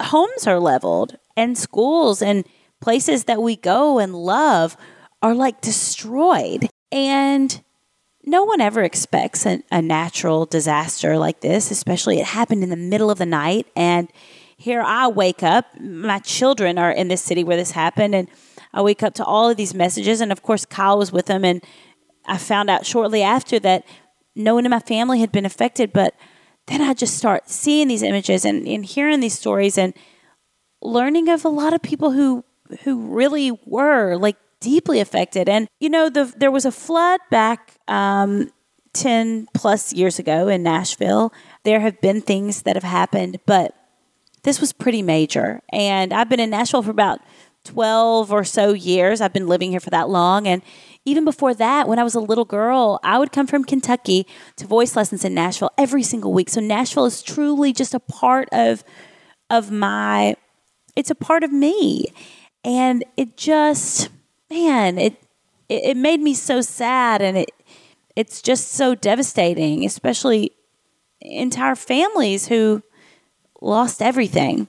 homes 0.00 0.48
are 0.48 0.58
leveled 0.58 1.16
and 1.36 1.56
schools 1.56 2.20
and 2.20 2.44
places 2.80 3.24
that 3.24 3.40
we 3.40 3.54
go 3.54 4.00
and 4.00 4.12
love 4.12 4.76
are 5.22 5.34
like 5.34 5.60
destroyed. 5.60 6.68
And 6.90 7.62
no 8.24 8.42
one 8.42 8.60
ever 8.60 8.82
expects 8.82 9.46
a, 9.46 9.62
a, 9.70 9.80
natural 9.80 10.46
disaster 10.46 11.16
like 11.16 11.42
this, 11.42 11.70
especially 11.70 12.18
it 12.18 12.26
happened 12.26 12.64
in 12.64 12.70
the 12.70 12.76
middle 12.76 13.10
of 13.10 13.18
the 13.18 13.26
night. 13.26 13.68
And 13.76 14.08
here 14.62 14.80
I 14.80 15.08
wake 15.08 15.42
up, 15.42 15.66
my 15.80 16.20
children 16.20 16.78
are 16.78 16.92
in 16.92 17.08
this 17.08 17.20
city 17.20 17.42
where 17.42 17.56
this 17.56 17.72
happened, 17.72 18.14
and 18.14 18.28
I 18.72 18.80
wake 18.80 19.02
up 19.02 19.12
to 19.14 19.24
all 19.24 19.50
of 19.50 19.56
these 19.56 19.74
messages. 19.74 20.20
And 20.20 20.30
of 20.30 20.42
course, 20.42 20.64
Kyle 20.64 20.98
was 20.98 21.10
with 21.10 21.26
them, 21.26 21.44
and 21.44 21.64
I 22.26 22.38
found 22.38 22.70
out 22.70 22.86
shortly 22.86 23.22
after 23.22 23.58
that 23.58 23.84
no 24.36 24.54
one 24.54 24.64
in 24.64 24.70
my 24.70 24.78
family 24.78 25.18
had 25.18 25.32
been 25.32 25.44
affected. 25.44 25.92
But 25.92 26.14
then 26.68 26.80
I 26.80 26.94
just 26.94 27.18
start 27.18 27.50
seeing 27.50 27.88
these 27.88 28.04
images 28.04 28.44
and, 28.44 28.66
and 28.68 28.86
hearing 28.86 29.18
these 29.18 29.36
stories 29.36 29.76
and 29.76 29.94
learning 30.80 31.28
of 31.28 31.44
a 31.44 31.48
lot 31.48 31.74
of 31.74 31.82
people 31.82 32.12
who 32.12 32.44
who 32.84 33.08
really 33.08 33.50
were 33.66 34.16
like 34.16 34.36
deeply 34.60 35.00
affected. 35.00 35.48
And 35.48 35.66
you 35.80 35.90
know, 35.90 36.08
the 36.08 36.32
there 36.36 36.52
was 36.52 36.64
a 36.64 36.72
flood 36.72 37.18
back 37.32 37.78
um, 37.88 38.48
ten 38.92 39.48
plus 39.54 39.92
years 39.92 40.20
ago 40.20 40.46
in 40.46 40.62
Nashville. 40.62 41.32
There 41.64 41.80
have 41.80 42.00
been 42.00 42.20
things 42.20 42.62
that 42.62 42.76
have 42.76 42.84
happened, 42.84 43.40
but 43.44 43.74
this 44.44 44.60
was 44.60 44.72
pretty 44.72 45.02
major. 45.02 45.60
And 45.72 46.12
I've 46.12 46.28
been 46.28 46.40
in 46.40 46.50
Nashville 46.50 46.82
for 46.82 46.90
about 46.90 47.20
12 47.64 48.32
or 48.32 48.44
so 48.44 48.72
years. 48.72 49.20
I've 49.20 49.32
been 49.32 49.46
living 49.46 49.70
here 49.70 49.80
for 49.80 49.90
that 49.90 50.08
long. 50.08 50.46
And 50.46 50.62
even 51.04 51.24
before 51.24 51.54
that, 51.54 51.88
when 51.88 51.98
I 51.98 52.04
was 52.04 52.14
a 52.14 52.20
little 52.20 52.44
girl, 52.44 53.00
I 53.02 53.18
would 53.18 53.32
come 53.32 53.46
from 53.46 53.64
Kentucky 53.64 54.26
to 54.56 54.66
voice 54.66 54.96
lessons 54.96 55.24
in 55.24 55.34
Nashville 55.34 55.70
every 55.78 56.02
single 56.02 56.32
week. 56.32 56.48
So 56.48 56.60
Nashville 56.60 57.06
is 57.06 57.22
truly 57.22 57.72
just 57.72 57.94
a 57.94 58.00
part 58.00 58.48
of 58.52 58.84
of 59.50 59.70
my 59.70 60.36
it's 60.96 61.10
a 61.10 61.14
part 61.14 61.42
of 61.44 61.52
me. 61.52 62.06
And 62.64 63.04
it 63.16 63.36
just 63.36 64.08
man, 64.50 64.98
it 64.98 65.16
it, 65.68 65.96
made 65.96 66.20
me 66.20 66.34
so 66.34 66.60
sad 66.60 67.22
and 67.22 67.36
it 67.38 67.50
it's 68.14 68.42
just 68.42 68.72
so 68.72 68.94
devastating, 68.94 69.84
especially 69.84 70.52
entire 71.20 71.74
families 71.74 72.48
who 72.48 72.82
lost 73.62 74.02
everything. 74.02 74.68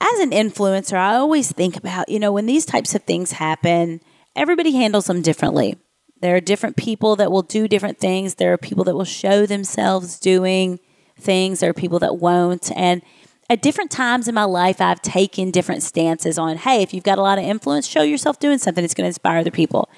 As 0.00 0.20
an 0.20 0.30
influencer, 0.30 0.96
I 0.96 1.16
always 1.16 1.50
think 1.52 1.76
about, 1.76 2.08
you 2.08 2.18
know, 2.18 2.32
when 2.32 2.46
these 2.46 2.66
types 2.66 2.94
of 2.94 3.02
things 3.02 3.32
happen, 3.32 4.00
everybody 4.34 4.72
handles 4.72 5.06
them 5.06 5.22
differently. 5.22 5.76
There 6.20 6.36
are 6.36 6.40
different 6.40 6.76
people 6.76 7.16
that 7.16 7.30
will 7.30 7.42
do 7.42 7.68
different 7.68 7.98
things. 7.98 8.34
There 8.34 8.52
are 8.52 8.58
people 8.58 8.84
that 8.84 8.94
will 8.94 9.04
show 9.04 9.46
themselves 9.46 10.18
doing 10.18 10.80
things. 11.18 11.60
There 11.60 11.70
are 11.70 11.74
people 11.74 11.98
that 12.00 12.18
won't. 12.18 12.70
And 12.76 13.02
at 13.48 13.62
different 13.62 13.90
times 13.90 14.28
in 14.28 14.34
my 14.34 14.44
life, 14.44 14.80
I've 14.80 15.02
taken 15.02 15.50
different 15.50 15.82
stances 15.82 16.38
on, 16.38 16.56
hey, 16.56 16.82
if 16.82 16.92
you've 16.92 17.04
got 17.04 17.18
a 17.18 17.22
lot 17.22 17.38
of 17.38 17.44
influence, 17.44 17.86
show 17.86 18.02
yourself 18.02 18.38
doing 18.38 18.58
something 18.58 18.82
that's 18.82 18.94
going 18.94 19.04
to 19.04 19.08
inspire 19.08 19.38
other 19.38 19.50
people. 19.50 19.88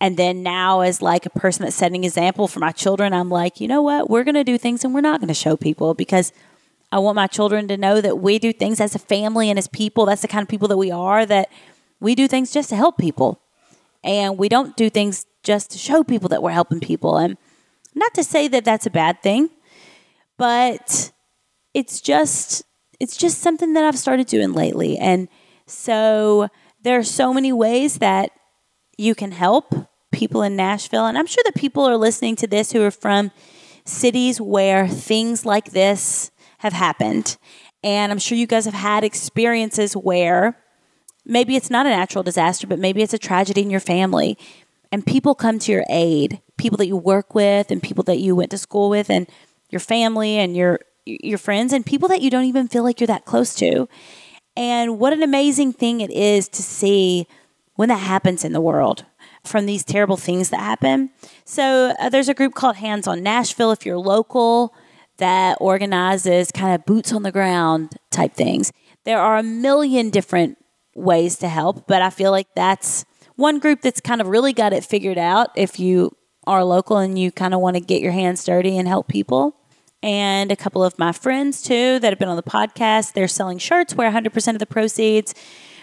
And 0.00 0.16
then 0.16 0.42
now, 0.42 0.80
as 0.80 1.00
like 1.00 1.26
a 1.26 1.30
person 1.30 1.64
that's 1.64 1.76
setting 1.76 2.02
example 2.02 2.48
for 2.48 2.58
my 2.58 2.72
children, 2.72 3.12
I'm 3.12 3.30
like, 3.30 3.60
you 3.60 3.68
know 3.68 3.82
what? 3.82 4.10
We're 4.10 4.24
going 4.24 4.34
to 4.34 4.44
do 4.44 4.58
things 4.58 4.84
and 4.84 4.92
we're 4.92 5.00
not 5.00 5.20
going 5.20 5.28
to 5.28 5.34
show 5.34 5.56
people 5.56 5.94
because 5.94 6.32
I 6.92 6.98
want 6.98 7.16
my 7.16 7.26
children 7.26 7.68
to 7.68 7.78
know 7.78 8.02
that 8.02 8.18
we 8.18 8.38
do 8.38 8.52
things 8.52 8.78
as 8.78 8.94
a 8.94 8.98
family 8.98 9.48
and 9.48 9.58
as 9.58 9.66
people. 9.66 10.04
That's 10.04 10.20
the 10.20 10.28
kind 10.28 10.42
of 10.42 10.48
people 10.48 10.68
that 10.68 10.76
we 10.76 10.90
are, 10.90 11.24
that 11.24 11.48
we 12.00 12.14
do 12.14 12.28
things 12.28 12.52
just 12.52 12.68
to 12.68 12.76
help 12.76 12.98
people. 12.98 13.40
And 14.04 14.36
we 14.36 14.50
don't 14.50 14.76
do 14.76 14.90
things 14.90 15.24
just 15.42 15.70
to 15.70 15.78
show 15.78 16.04
people 16.04 16.28
that 16.28 16.42
we're 16.42 16.50
helping 16.50 16.80
people. 16.80 17.16
And 17.16 17.38
not 17.94 18.12
to 18.14 18.22
say 18.22 18.46
that 18.48 18.66
that's 18.66 18.84
a 18.84 18.90
bad 18.90 19.22
thing, 19.22 19.48
but 20.36 21.12
it's 21.72 22.02
just 22.02 22.62
it's 23.00 23.16
just 23.16 23.38
something 23.38 23.72
that 23.72 23.84
I've 23.84 23.98
started 23.98 24.26
doing 24.26 24.52
lately. 24.52 24.98
And 24.98 25.28
so 25.66 26.48
there 26.82 26.98
are 26.98 27.04
so 27.04 27.32
many 27.32 27.52
ways 27.52 27.98
that 27.98 28.30
you 28.98 29.14
can 29.14 29.32
help 29.32 29.74
people 30.12 30.42
in 30.42 30.56
Nashville. 30.56 31.06
And 31.06 31.16
I'm 31.16 31.26
sure 31.26 31.42
that 31.44 31.54
people 31.54 31.84
are 31.84 31.96
listening 31.96 32.36
to 32.36 32.46
this 32.46 32.72
who 32.72 32.82
are 32.82 32.90
from 32.90 33.30
cities 33.84 34.40
where 34.40 34.86
things 34.86 35.46
like 35.46 35.70
this 35.70 36.30
have 36.62 36.72
happened. 36.72 37.36
And 37.82 38.12
I'm 38.12 38.18
sure 38.18 38.38
you 38.38 38.46
guys 38.46 38.64
have 38.66 38.74
had 38.74 39.02
experiences 39.02 39.94
where 39.94 40.56
maybe 41.24 41.56
it's 41.56 41.70
not 41.70 41.86
a 41.86 41.90
natural 41.90 42.22
disaster, 42.22 42.68
but 42.68 42.78
maybe 42.78 43.02
it's 43.02 43.12
a 43.12 43.18
tragedy 43.18 43.62
in 43.62 43.70
your 43.70 43.80
family. 43.80 44.38
And 44.92 45.04
people 45.04 45.34
come 45.34 45.58
to 45.58 45.72
your 45.72 45.84
aid, 45.88 46.40
people 46.56 46.76
that 46.78 46.86
you 46.86 46.96
work 46.96 47.34
with 47.34 47.72
and 47.72 47.82
people 47.82 48.04
that 48.04 48.20
you 48.20 48.36
went 48.36 48.52
to 48.52 48.58
school 48.58 48.88
with 48.90 49.10
and 49.10 49.28
your 49.70 49.80
family 49.80 50.38
and 50.38 50.56
your 50.56 50.80
your 51.04 51.38
friends 51.38 51.72
and 51.72 51.84
people 51.84 52.06
that 52.08 52.20
you 52.20 52.30
don't 52.30 52.44
even 52.44 52.68
feel 52.68 52.84
like 52.84 53.00
you're 53.00 53.08
that 53.08 53.24
close 53.24 53.56
to. 53.56 53.88
And 54.56 55.00
what 55.00 55.12
an 55.12 55.24
amazing 55.24 55.72
thing 55.72 56.00
it 56.00 56.12
is 56.12 56.48
to 56.50 56.62
see 56.62 57.26
when 57.74 57.88
that 57.88 57.96
happens 57.96 58.44
in 58.44 58.52
the 58.52 58.60
world 58.60 59.04
from 59.42 59.66
these 59.66 59.82
terrible 59.82 60.16
things 60.16 60.50
that 60.50 60.60
happen. 60.60 61.10
So 61.44 61.92
uh, 61.98 62.08
there's 62.08 62.28
a 62.28 62.34
group 62.34 62.54
called 62.54 62.76
Hands 62.76 63.04
on 63.08 63.24
Nashville 63.24 63.72
if 63.72 63.84
you're 63.84 63.98
local 63.98 64.72
that 65.18 65.58
organizes 65.60 66.50
kind 66.50 66.74
of 66.74 66.84
boots 66.84 67.12
on 67.12 67.22
the 67.22 67.32
ground 67.32 67.94
type 68.10 68.34
things. 68.34 68.72
There 69.04 69.18
are 69.18 69.36
a 69.36 69.42
million 69.42 70.10
different 70.10 70.58
ways 70.94 71.36
to 71.38 71.48
help, 71.48 71.86
but 71.86 72.02
I 72.02 72.10
feel 72.10 72.30
like 72.30 72.48
that's 72.54 73.04
one 73.36 73.58
group 73.58 73.82
that's 73.82 74.00
kind 74.00 74.20
of 74.20 74.28
really 74.28 74.52
got 74.52 74.72
it 74.72 74.84
figured 74.84 75.18
out 75.18 75.50
if 75.56 75.80
you 75.80 76.16
are 76.46 76.64
local 76.64 76.98
and 76.98 77.18
you 77.18 77.30
kind 77.30 77.54
of 77.54 77.60
want 77.60 77.76
to 77.76 77.80
get 77.80 78.02
your 78.02 78.12
hands 78.12 78.44
dirty 78.44 78.76
and 78.76 78.88
help 78.88 79.08
people 79.08 79.56
and 80.02 80.50
a 80.50 80.56
couple 80.56 80.82
of 80.82 80.98
my 80.98 81.12
friends 81.12 81.62
too 81.62 81.98
that 82.00 82.10
have 82.10 82.18
been 82.18 82.28
on 82.28 82.36
the 82.36 82.42
podcast. 82.42 83.12
They're 83.12 83.28
selling 83.28 83.58
shirts 83.58 83.94
where 83.94 84.10
100% 84.10 84.52
of 84.52 84.58
the 84.58 84.66
proceeds 84.66 85.34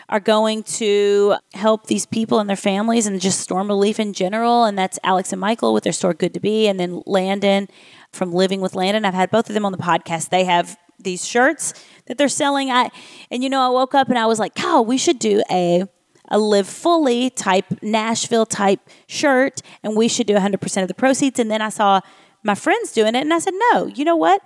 are 0.09 0.19
going 0.19 0.63
to 0.63 1.35
help 1.53 1.87
these 1.87 2.05
people 2.05 2.39
and 2.39 2.49
their 2.49 2.57
families 2.57 3.07
and 3.07 3.21
just 3.21 3.39
storm 3.39 3.67
relief 3.67 3.99
in 3.99 4.13
general. 4.13 4.65
And 4.65 4.77
that's 4.77 4.99
Alex 5.03 5.31
and 5.31 5.39
Michael 5.39 5.73
with 5.73 5.83
their 5.83 5.93
store 5.93 6.13
Good 6.13 6.33
to 6.33 6.39
Be, 6.39 6.67
and 6.67 6.79
then 6.79 7.01
Landon 7.05 7.67
from 8.11 8.33
Living 8.33 8.59
with 8.59 8.75
Landon. 8.75 9.05
I've 9.05 9.13
had 9.13 9.31
both 9.31 9.49
of 9.49 9.53
them 9.53 9.65
on 9.65 9.71
the 9.71 9.77
podcast. 9.77 10.29
They 10.29 10.45
have 10.45 10.77
these 10.99 11.25
shirts 11.25 11.73
that 12.07 12.17
they're 12.17 12.27
selling. 12.27 12.71
I 12.71 12.89
and 13.31 13.43
you 13.43 13.49
know, 13.49 13.61
I 13.61 13.69
woke 13.69 13.95
up 13.95 14.09
and 14.09 14.17
I 14.17 14.25
was 14.25 14.39
like, 14.39 14.53
"Oh, 14.59 14.81
we 14.81 14.97
should 14.97 15.19
do 15.19 15.43
a 15.49 15.85
a 16.31 16.37
live 16.37 16.67
fully 16.67 17.29
type 17.29 17.65
Nashville 17.81 18.45
type 18.45 18.81
shirt, 19.07 19.61
and 19.83 19.95
we 19.95 20.07
should 20.07 20.27
do 20.27 20.35
100% 20.35 20.81
of 20.81 20.87
the 20.87 20.93
proceeds." 20.93 21.39
And 21.39 21.49
then 21.49 21.61
I 21.61 21.69
saw 21.69 22.01
my 22.43 22.55
friends 22.55 22.91
doing 22.93 23.15
it. 23.15 23.21
And 23.21 23.33
I 23.33 23.39
said, 23.39 23.53
no, 23.71 23.85
you 23.85 24.05
know 24.05 24.15
what? 24.15 24.41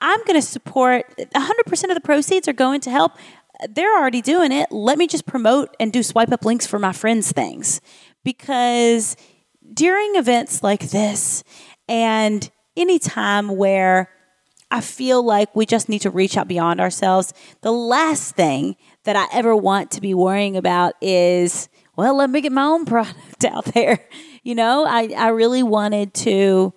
I'm 0.00 0.18
going 0.24 0.34
to 0.34 0.42
support 0.42 1.04
100% 1.18 1.84
of 1.84 1.94
the 1.94 2.00
proceeds 2.00 2.48
are 2.48 2.52
going 2.52 2.80
to 2.80 2.90
help. 2.90 3.12
They're 3.68 3.98
already 3.98 4.22
doing 4.22 4.52
it. 4.52 4.70
Let 4.70 4.98
me 4.98 5.06
just 5.06 5.26
promote 5.26 5.74
and 5.80 5.92
do 5.92 6.02
swipe 6.02 6.32
up 6.32 6.44
links 6.44 6.66
for 6.66 6.78
my 6.78 6.92
friends' 6.92 7.32
things. 7.32 7.80
Because 8.24 9.16
during 9.72 10.16
events 10.16 10.62
like 10.62 10.90
this, 10.90 11.42
and 11.88 12.50
any 12.76 12.98
time 12.98 13.56
where 13.56 14.10
I 14.70 14.80
feel 14.80 15.22
like 15.22 15.54
we 15.56 15.66
just 15.66 15.88
need 15.88 16.00
to 16.00 16.10
reach 16.10 16.36
out 16.36 16.46
beyond 16.46 16.80
ourselves, 16.80 17.32
the 17.62 17.72
last 17.72 18.34
thing 18.34 18.76
that 19.04 19.16
I 19.16 19.26
ever 19.32 19.56
want 19.56 19.90
to 19.92 20.00
be 20.00 20.14
worrying 20.14 20.56
about 20.56 20.94
is, 21.00 21.68
well, 21.96 22.16
let 22.16 22.30
me 22.30 22.40
get 22.40 22.52
my 22.52 22.64
own 22.64 22.84
product 22.86 23.44
out 23.44 23.64
there. 23.66 24.06
You 24.42 24.54
know, 24.54 24.86
I, 24.86 25.14
I 25.16 25.28
really 25.28 25.62
wanted 25.62 26.14
to 26.14 26.72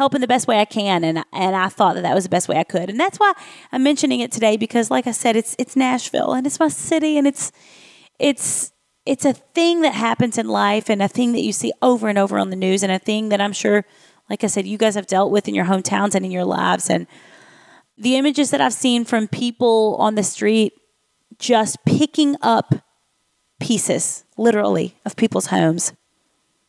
help 0.00 0.14
in 0.14 0.22
the 0.22 0.26
best 0.26 0.48
way 0.48 0.58
I 0.58 0.64
can. 0.64 1.04
And, 1.04 1.22
and 1.30 1.54
I 1.54 1.68
thought 1.68 1.94
that 1.94 2.04
that 2.04 2.14
was 2.14 2.24
the 2.24 2.30
best 2.30 2.48
way 2.48 2.56
I 2.56 2.64
could. 2.64 2.88
And 2.88 2.98
that's 2.98 3.20
why 3.20 3.34
I'm 3.70 3.82
mentioning 3.82 4.20
it 4.20 4.32
today 4.32 4.56
because 4.56 4.90
like 4.90 5.06
I 5.06 5.10
said, 5.10 5.36
it's, 5.36 5.54
it's 5.58 5.76
Nashville 5.76 6.32
and 6.32 6.46
it's 6.46 6.58
my 6.58 6.68
city 6.68 7.18
and 7.18 7.26
it's, 7.26 7.52
it's, 8.18 8.72
it's 9.04 9.26
a 9.26 9.34
thing 9.34 9.82
that 9.82 9.92
happens 9.92 10.38
in 10.38 10.48
life 10.48 10.88
and 10.88 11.02
a 11.02 11.08
thing 11.08 11.32
that 11.32 11.42
you 11.42 11.52
see 11.52 11.70
over 11.82 12.08
and 12.08 12.16
over 12.16 12.38
on 12.38 12.48
the 12.48 12.56
news 12.56 12.82
and 12.82 12.90
a 12.90 12.98
thing 12.98 13.28
that 13.28 13.42
I'm 13.42 13.52
sure, 13.52 13.84
like 14.30 14.42
I 14.42 14.46
said, 14.46 14.66
you 14.66 14.78
guys 14.78 14.94
have 14.94 15.06
dealt 15.06 15.32
with 15.32 15.46
in 15.48 15.54
your 15.54 15.66
hometowns 15.66 16.14
and 16.14 16.24
in 16.24 16.30
your 16.30 16.46
lives. 16.46 16.88
And 16.88 17.06
the 17.98 18.16
images 18.16 18.52
that 18.52 18.62
I've 18.62 18.72
seen 18.72 19.04
from 19.04 19.28
people 19.28 19.96
on 19.98 20.14
the 20.14 20.22
street 20.22 20.72
just 21.38 21.76
picking 21.84 22.36
up 22.40 22.72
pieces, 23.60 24.24
literally, 24.38 24.96
of 25.04 25.14
people's 25.14 25.48
homes 25.48 25.92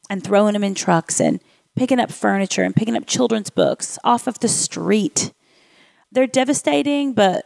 and 0.09 0.21
throwing 0.21 0.51
them 0.51 0.65
in 0.65 0.75
trucks 0.75 1.21
and 1.21 1.39
picking 1.75 1.99
up 1.99 2.11
furniture 2.11 2.63
and 2.63 2.75
picking 2.75 2.95
up 2.95 3.05
children's 3.05 3.49
books 3.49 3.97
off 4.03 4.27
of 4.27 4.39
the 4.39 4.47
street. 4.47 5.33
They're 6.11 6.27
devastating, 6.27 7.13
but 7.13 7.45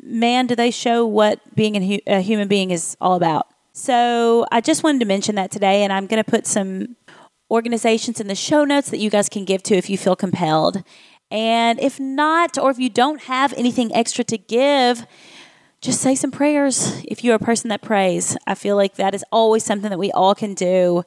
man, 0.00 0.46
do 0.46 0.54
they 0.54 0.70
show 0.70 1.06
what 1.06 1.40
being 1.54 2.00
a, 2.06 2.20
human 2.20 2.48
being 2.48 2.70
is 2.70 2.96
all 3.00 3.14
about. 3.14 3.46
So 3.72 4.46
I 4.52 4.60
just 4.60 4.82
wanted 4.84 5.00
to 5.00 5.06
mention 5.06 5.34
that 5.36 5.50
today, 5.50 5.82
and 5.82 5.92
I'm 5.92 6.06
going 6.06 6.22
to 6.22 6.30
put 6.30 6.46
some 6.46 6.96
organizations 7.50 8.20
in 8.20 8.28
the 8.28 8.34
show 8.34 8.64
notes 8.64 8.90
that 8.90 8.98
you 8.98 9.10
guys 9.10 9.28
can 9.28 9.44
give 9.44 9.62
to 9.64 9.74
if 9.74 9.90
you 9.90 9.98
feel 9.98 10.16
compelled. 10.16 10.82
And 11.30 11.80
if 11.80 11.98
not, 11.98 12.58
or 12.58 12.70
if 12.70 12.78
you 12.78 12.90
don't 12.90 13.22
have 13.22 13.52
anything 13.54 13.94
extra 13.94 14.24
to 14.24 14.38
give, 14.38 15.06
just 15.80 16.00
say 16.00 16.14
some 16.14 16.30
prayers 16.30 17.02
if 17.08 17.24
you're 17.24 17.34
a 17.34 17.40
person 17.40 17.68
that 17.70 17.82
prays. 17.82 18.36
I 18.46 18.54
feel 18.54 18.76
like 18.76 18.96
that 18.96 19.14
is 19.14 19.24
always 19.32 19.64
something 19.64 19.90
that 19.90 19.98
we 19.98 20.12
all 20.12 20.34
can 20.34 20.54
do. 20.54 21.02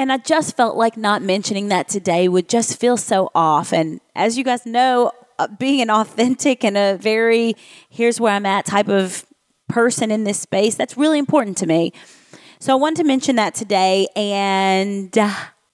And 0.00 0.10
I 0.10 0.16
just 0.16 0.56
felt 0.56 0.78
like 0.78 0.96
not 0.96 1.20
mentioning 1.20 1.68
that 1.68 1.86
today 1.86 2.26
would 2.26 2.48
just 2.48 2.80
feel 2.80 2.96
so 2.96 3.30
off. 3.34 3.70
And 3.70 4.00
as 4.14 4.38
you 4.38 4.44
guys 4.44 4.64
know, 4.64 5.12
uh, 5.38 5.46
being 5.46 5.82
an 5.82 5.90
authentic 5.90 6.64
and 6.64 6.74
a 6.74 6.96
very 6.96 7.54
here's 7.90 8.18
where 8.18 8.32
I'm 8.32 8.46
at 8.46 8.64
type 8.64 8.88
of 8.88 9.26
person 9.68 10.10
in 10.10 10.24
this 10.24 10.40
space, 10.40 10.74
that's 10.74 10.96
really 10.96 11.18
important 11.18 11.58
to 11.58 11.66
me. 11.66 11.92
So 12.60 12.72
I 12.72 12.76
wanted 12.76 13.02
to 13.02 13.04
mention 13.04 13.36
that 13.36 13.54
today. 13.54 14.06
And 14.16 15.14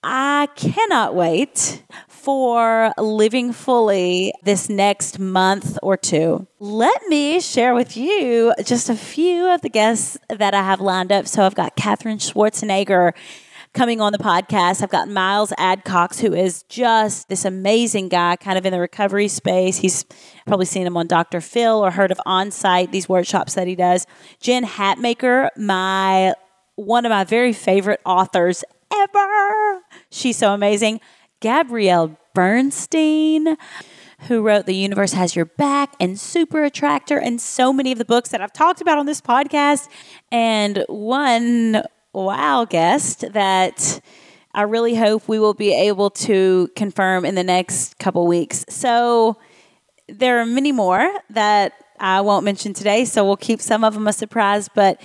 I 0.03 0.49
cannot 0.57 1.15
wait 1.15 1.83
for 2.09 2.91
living 2.97 3.53
fully 3.53 4.33
this 4.43 4.67
next 4.67 5.19
month 5.19 5.79
or 5.81 5.95
two. 5.95 6.47
Let 6.59 7.01
me 7.07 7.39
share 7.39 7.73
with 7.73 7.95
you 7.95 8.53
just 8.65 8.89
a 8.89 8.95
few 8.95 9.47
of 9.47 9.61
the 9.61 9.69
guests 9.69 10.17
that 10.27 10.53
I 10.53 10.63
have 10.63 10.81
lined 10.81 11.13
up. 11.13 11.27
So 11.27 11.43
I've 11.43 11.55
got 11.55 11.77
Katherine 11.77 12.17
Schwarzenegger 12.17 13.13
coming 13.77 14.01
on 14.01 14.11
the 14.11 14.17
podcast. 14.17 14.81
I've 14.81 14.89
got 14.89 15.07
Miles 15.07 15.51
Adcox, 15.51 16.19
who 16.19 16.33
is 16.33 16.63
just 16.63 17.29
this 17.29 17.45
amazing 17.45 18.09
guy, 18.09 18.35
kind 18.35 18.57
of 18.57 18.65
in 18.65 18.71
the 18.73 18.79
recovery 18.79 19.27
space. 19.27 19.77
He's 19.77 20.03
probably 20.47 20.65
seen 20.65 20.87
him 20.87 20.97
on 20.97 21.05
Dr. 21.05 21.41
Phil 21.41 21.85
or 21.85 21.91
heard 21.91 22.09
of 22.09 22.19
Onsite, 22.25 22.89
these 22.89 23.07
workshops 23.07 23.53
that 23.53 23.67
he 23.67 23.75
does. 23.75 24.07
Jen 24.39 24.65
Hatmaker, 24.65 25.49
my 25.55 26.33
one 26.73 27.05
of 27.05 27.11
my 27.11 27.23
very 27.23 27.53
favorite 27.53 28.01
authors 28.03 28.63
ever. 28.91 29.81
She's 30.09 30.37
so 30.37 30.55
amazing. 30.55 30.99
Gabrielle 31.39 32.17
Bernstein, 32.33 33.57
who 34.21 34.41
wrote 34.41 34.65
The 34.65 34.75
Universe 34.75 35.13
Has 35.13 35.35
Your 35.35 35.45
Back 35.45 35.93
and 35.99 36.19
Super 36.19 36.63
Attractor 36.63 37.19
and 37.19 37.39
so 37.39 37.71
many 37.71 37.91
of 37.91 37.99
the 37.99 38.05
books 38.05 38.29
that 38.29 38.41
I've 38.41 38.53
talked 38.53 38.81
about 38.81 38.97
on 38.97 39.05
this 39.05 39.21
podcast. 39.21 39.87
And 40.31 40.83
one 40.87 41.83
wow 42.25 42.65
guest 42.65 43.25
that 43.33 44.01
I 44.53 44.63
really 44.63 44.95
hope 44.95 45.27
we 45.27 45.39
will 45.39 45.53
be 45.53 45.73
able 45.73 46.09
to 46.09 46.69
confirm 46.75 47.25
in 47.25 47.35
the 47.35 47.43
next 47.43 47.99
couple 47.99 48.25
weeks. 48.25 48.65
So 48.69 49.37
there 50.07 50.39
are 50.39 50.45
many 50.45 50.71
more 50.71 51.11
that 51.29 51.73
I 51.99 52.21
won't 52.21 52.43
mention 52.43 52.73
today, 52.73 53.05
so 53.05 53.25
we'll 53.25 53.37
keep 53.37 53.61
some 53.61 53.83
of 53.83 53.93
them 53.93 54.07
a 54.07 54.13
surprise, 54.13 54.69
but 54.73 55.01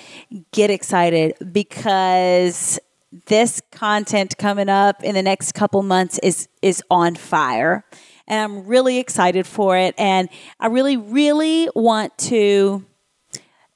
get 0.52 0.70
excited 0.70 1.34
because 1.52 2.78
this 3.26 3.60
content 3.70 4.38
coming 4.38 4.68
up 4.68 5.02
in 5.02 5.14
the 5.14 5.22
next 5.22 5.52
couple 5.52 5.82
months 5.82 6.18
is 6.22 6.48
is 6.62 6.82
on 6.90 7.14
fire. 7.14 7.84
And 8.26 8.40
I'm 8.40 8.66
really 8.66 8.98
excited 8.98 9.46
for 9.46 9.76
it 9.76 9.94
and 9.98 10.30
I 10.58 10.68
really 10.68 10.96
really 10.96 11.68
want 11.74 12.16
to 12.18 12.86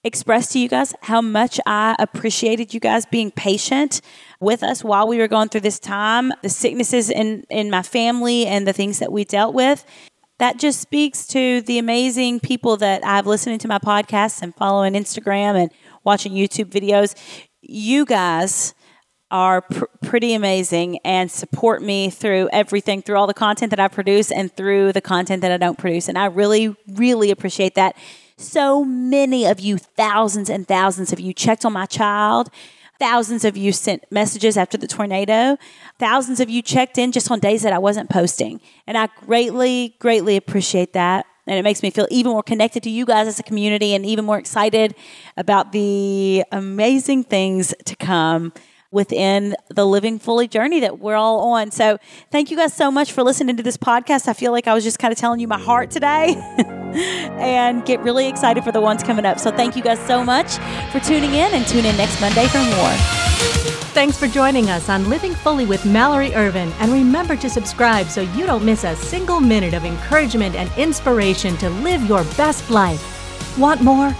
express 0.06 0.52
to 0.52 0.58
you 0.58 0.68
guys 0.68 0.94
how 1.02 1.20
much 1.20 1.60
I 1.66 1.96
appreciated 1.98 2.72
you 2.72 2.80
guys 2.80 3.04
being 3.04 3.30
patient 3.30 4.00
with 4.40 4.62
us 4.62 4.84
while 4.84 5.08
we 5.08 5.18
were 5.18 5.28
going 5.28 5.48
through 5.48 5.62
this 5.62 5.78
time, 5.78 6.32
the 6.42 6.48
sicknesses 6.48 7.10
in, 7.10 7.44
in 7.50 7.70
my 7.70 7.82
family 7.82 8.46
and 8.46 8.66
the 8.66 8.72
things 8.72 9.00
that 9.00 9.12
we 9.12 9.24
dealt 9.24 9.54
with. 9.54 9.84
That 10.38 10.58
just 10.58 10.80
speaks 10.80 11.26
to 11.28 11.62
the 11.62 11.78
amazing 11.78 12.40
people 12.40 12.76
that 12.76 13.04
I've 13.04 13.26
listening 13.26 13.58
to 13.60 13.68
my 13.68 13.78
podcasts 13.78 14.42
and 14.42 14.54
following 14.54 14.92
Instagram 14.92 15.60
and 15.60 15.70
watching 16.04 16.32
YouTube 16.32 16.70
videos. 16.70 17.14
You 17.62 18.04
guys 18.04 18.74
are 19.30 19.62
pr- 19.62 19.86
pretty 20.02 20.34
amazing 20.34 20.98
and 21.04 21.30
support 21.30 21.82
me 21.82 22.10
through 22.10 22.48
everything, 22.52 23.02
through 23.02 23.16
all 23.16 23.26
the 23.26 23.34
content 23.34 23.70
that 23.70 23.80
I 23.80 23.88
produce 23.88 24.30
and 24.30 24.54
through 24.54 24.92
the 24.92 25.00
content 25.00 25.42
that 25.42 25.50
I 25.50 25.56
don't 25.56 25.78
produce. 25.78 26.08
And 26.08 26.16
I 26.16 26.26
really, 26.26 26.76
really 26.86 27.30
appreciate 27.30 27.74
that. 27.74 27.96
So 28.38 28.84
many 28.84 29.46
of 29.46 29.60
you, 29.60 29.78
thousands 29.78 30.50
and 30.50 30.68
thousands 30.68 31.10
of 31.10 31.18
you, 31.18 31.32
checked 31.32 31.64
on 31.64 31.72
my 31.72 31.86
child. 31.86 32.50
Thousands 32.98 33.46
of 33.46 33.56
you 33.56 33.72
sent 33.72 34.04
messages 34.10 34.58
after 34.58 34.76
the 34.76 34.86
tornado. 34.86 35.56
Thousands 35.98 36.40
of 36.40 36.50
you 36.50 36.60
checked 36.60 36.98
in 36.98 37.12
just 37.12 37.30
on 37.30 37.40
days 37.40 37.62
that 37.62 37.72
I 37.72 37.78
wasn't 37.78 38.10
posting. 38.10 38.60
And 38.86 38.98
I 38.98 39.08
greatly, 39.24 39.96
greatly 40.00 40.36
appreciate 40.36 40.92
that. 40.92 41.24
And 41.46 41.58
it 41.58 41.62
makes 41.62 41.82
me 41.82 41.90
feel 41.90 42.08
even 42.10 42.32
more 42.32 42.42
connected 42.42 42.82
to 42.82 42.90
you 42.90 43.06
guys 43.06 43.26
as 43.26 43.38
a 43.38 43.42
community 43.42 43.94
and 43.94 44.04
even 44.04 44.24
more 44.26 44.38
excited 44.38 44.94
about 45.38 45.72
the 45.72 46.44
amazing 46.52 47.24
things 47.24 47.72
to 47.86 47.96
come 47.96 48.52
within 48.90 49.54
the 49.68 49.86
living 49.86 50.18
fully 50.18 50.48
journey 50.48 50.80
that 50.80 50.98
we're 50.98 51.16
all 51.16 51.52
on. 51.52 51.70
So, 51.70 51.98
thank 52.30 52.50
you 52.50 52.56
guys 52.56 52.74
so 52.74 52.90
much 52.90 53.12
for 53.12 53.22
listening 53.22 53.56
to 53.56 53.62
this 53.62 53.76
podcast. 53.76 54.28
I 54.28 54.32
feel 54.32 54.52
like 54.52 54.66
I 54.66 54.74
was 54.74 54.84
just 54.84 54.98
kind 54.98 55.12
of 55.12 55.18
telling 55.18 55.40
you 55.40 55.48
my 55.48 55.58
heart 55.58 55.90
today 55.90 56.34
and 56.94 57.84
get 57.84 58.00
really 58.00 58.28
excited 58.28 58.64
for 58.64 58.72
the 58.72 58.80
ones 58.80 59.02
coming 59.02 59.24
up. 59.24 59.38
So, 59.38 59.50
thank 59.50 59.76
you 59.76 59.82
guys 59.82 59.98
so 60.06 60.24
much 60.24 60.56
for 60.90 61.00
tuning 61.00 61.34
in 61.34 61.52
and 61.54 61.66
tune 61.66 61.84
in 61.84 61.96
next 61.96 62.20
Monday 62.20 62.46
for 62.48 62.58
more. 62.58 63.26
Thanks 63.96 64.18
for 64.18 64.28
joining 64.28 64.68
us 64.68 64.88
on 64.88 65.08
Living 65.08 65.34
Fully 65.34 65.64
with 65.64 65.86
Mallory 65.86 66.34
Ervin. 66.34 66.70
And 66.80 66.92
remember 66.92 67.34
to 67.36 67.48
subscribe 67.48 68.08
so 68.08 68.20
you 68.20 68.44
don't 68.44 68.64
miss 68.64 68.84
a 68.84 68.94
single 68.94 69.40
minute 69.40 69.72
of 69.72 69.84
encouragement 69.84 70.54
and 70.54 70.70
inspiration 70.76 71.56
to 71.56 71.70
live 71.70 72.04
your 72.06 72.22
best 72.36 72.68
life. 72.70 73.56
Want 73.58 73.80
more? 73.80 74.14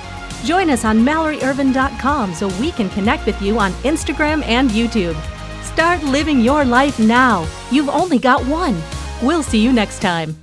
Join 0.45 0.71
us 0.71 0.85
on 0.85 1.01
MalloryErvin.com 1.01 2.35
so 2.35 2.49
we 2.61 2.73
can 2.73 2.89
connect 2.91 3.27
with 3.27 3.41
you 3.43 3.59
on 3.59 3.73
Instagram 3.83 4.43
and 4.45 4.71
YouTube. 4.71 5.17
Start 5.63 6.03
living 6.03 6.41
your 6.41 6.65
life 6.65 6.99
now. 6.99 7.47
You've 7.71 7.91
only 7.91 8.19
got 8.19 8.47
one. 8.47 8.81
We'll 9.23 9.43
see 9.43 9.59
you 9.59 9.73
next 9.73 10.01
time. 10.01 10.37